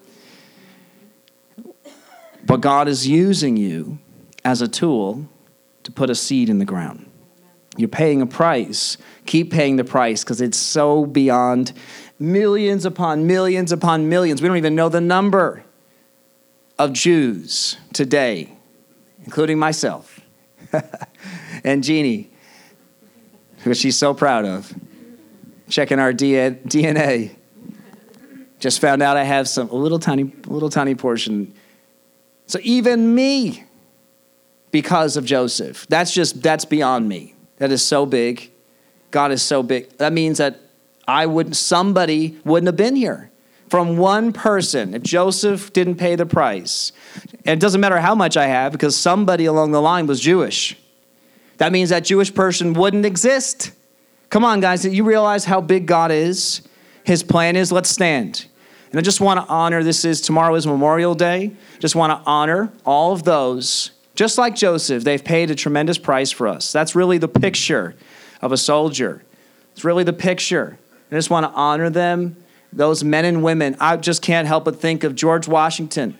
[2.43, 3.99] But God is using you
[4.43, 5.29] as a tool
[5.83, 7.11] to put a seed in the ground.
[7.77, 8.97] You're paying a price.
[9.27, 11.71] Keep paying the price because it's so beyond
[12.17, 14.41] millions upon millions upon millions.
[14.41, 15.63] We don't even know the number
[16.79, 18.51] of Jews today,
[19.25, 20.21] including myself
[21.63, 22.31] and Jeannie,
[23.59, 24.73] who she's so proud of.
[25.69, 27.35] Checking our DNA.
[28.59, 31.53] Just found out I have some a little tiny, little tiny portion.
[32.47, 33.63] So even me,
[34.71, 37.35] because of Joseph, that's just that's beyond me.
[37.57, 38.51] That is so big.
[39.11, 39.89] God is so big.
[39.97, 40.59] That means that
[41.07, 43.31] I wouldn't, somebody wouldn't have been here
[43.69, 46.91] from one person if Joseph didn't pay the price.
[47.45, 50.77] And it doesn't matter how much I have because somebody along the line was Jewish.
[51.59, 53.71] That means that Jewish person wouldn't exist.
[54.29, 56.61] Come on, guys, you realize how big God is?
[57.03, 58.47] His plan is let's stand.
[58.91, 61.51] And I just want to honor this is tomorrow is Memorial Day.
[61.79, 63.91] Just want to honor all of those.
[64.15, 66.71] Just like Joseph, they've paid a tremendous price for us.
[66.71, 67.95] That's really the picture
[68.41, 69.23] of a soldier.
[69.73, 70.79] It's really the picture.
[71.11, 72.35] I just want to honor them,
[72.71, 73.75] those men and women.
[73.79, 76.17] I just can't help but think of George Washington,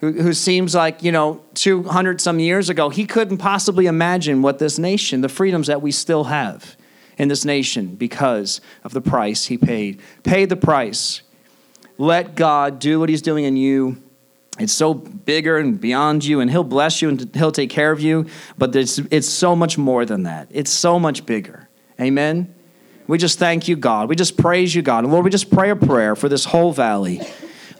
[0.00, 4.58] who, who seems like, you know, 200 some years ago, he couldn't possibly imagine what
[4.58, 6.76] this nation, the freedoms that we still have
[7.18, 10.00] in this nation because of the price he paid.
[10.22, 11.20] Pay the price.
[11.98, 14.02] Let God do what he's doing in you.
[14.58, 18.00] It's so bigger and beyond you, and he'll bless you and he'll take care of
[18.00, 18.26] you,
[18.56, 20.48] but it's, it's so much more than that.
[20.50, 21.68] It's so much bigger.
[22.00, 22.54] Amen.
[23.06, 24.08] We just thank you, God.
[24.08, 25.04] We just praise you, God.
[25.04, 27.20] And Lord, we just pray a prayer for this whole valley.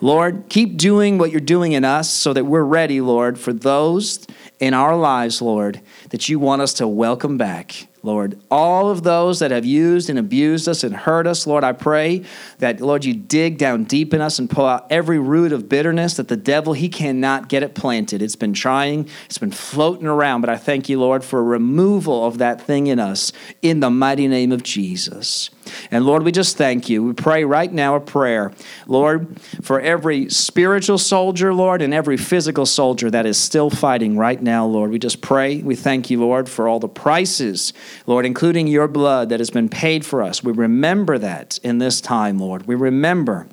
[0.03, 4.27] Lord, keep doing what you're doing in us so that we're ready, Lord, for those
[4.59, 7.87] in our lives, Lord, that you want us to welcome back.
[8.03, 11.73] Lord, all of those that have used and abused us and hurt us, Lord, I
[11.73, 12.25] pray
[12.59, 16.15] that, Lord, you dig down deep in us and pull out every root of bitterness
[16.15, 18.23] that the devil, he cannot get it planted.
[18.23, 22.39] It's been trying, it's been floating around, but I thank you, Lord, for removal of
[22.39, 25.51] that thing in us in the mighty name of Jesus.
[25.91, 27.03] And Lord, we just thank you.
[27.03, 28.53] We pray right now a prayer,
[28.87, 34.41] Lord, for every spiritual soldier, Lord, and every physical soldier that is still fighting right
[34.41, 34.91] now, Lord.
[34.91, 35.63] We just pray.
[35.63, 37.73] We thank you, Lord, for all the prices,
[38.07, 40.43] Lord, including your blood that has been paid for us.
[40.43, 42.67] We remember that in this time, Lord.
[42.67, 43.47] We remember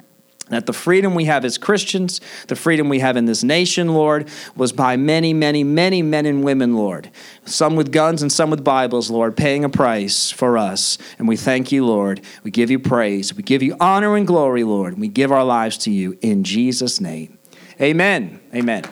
[0.49, 4.29] that the freedom we have as Christians, the freedom we have in this nation, Lord,
[4.55, 7.09] was by many, many, many men and women, Lord.
[7.45, 10.97] Some with guns and some with Bibles, Lord, paying a price for us.
[11.19, 12.21] And we thank you, Lord.
[12.43, 13.33] We give you praise.
[13.33, 14.99] We give you honor and glory, Lord.
[14.99, 17.37] We give our lives to you in Jesus' name.
[17.79, 18.39] Amen.
[18.55, 18.83] Amen.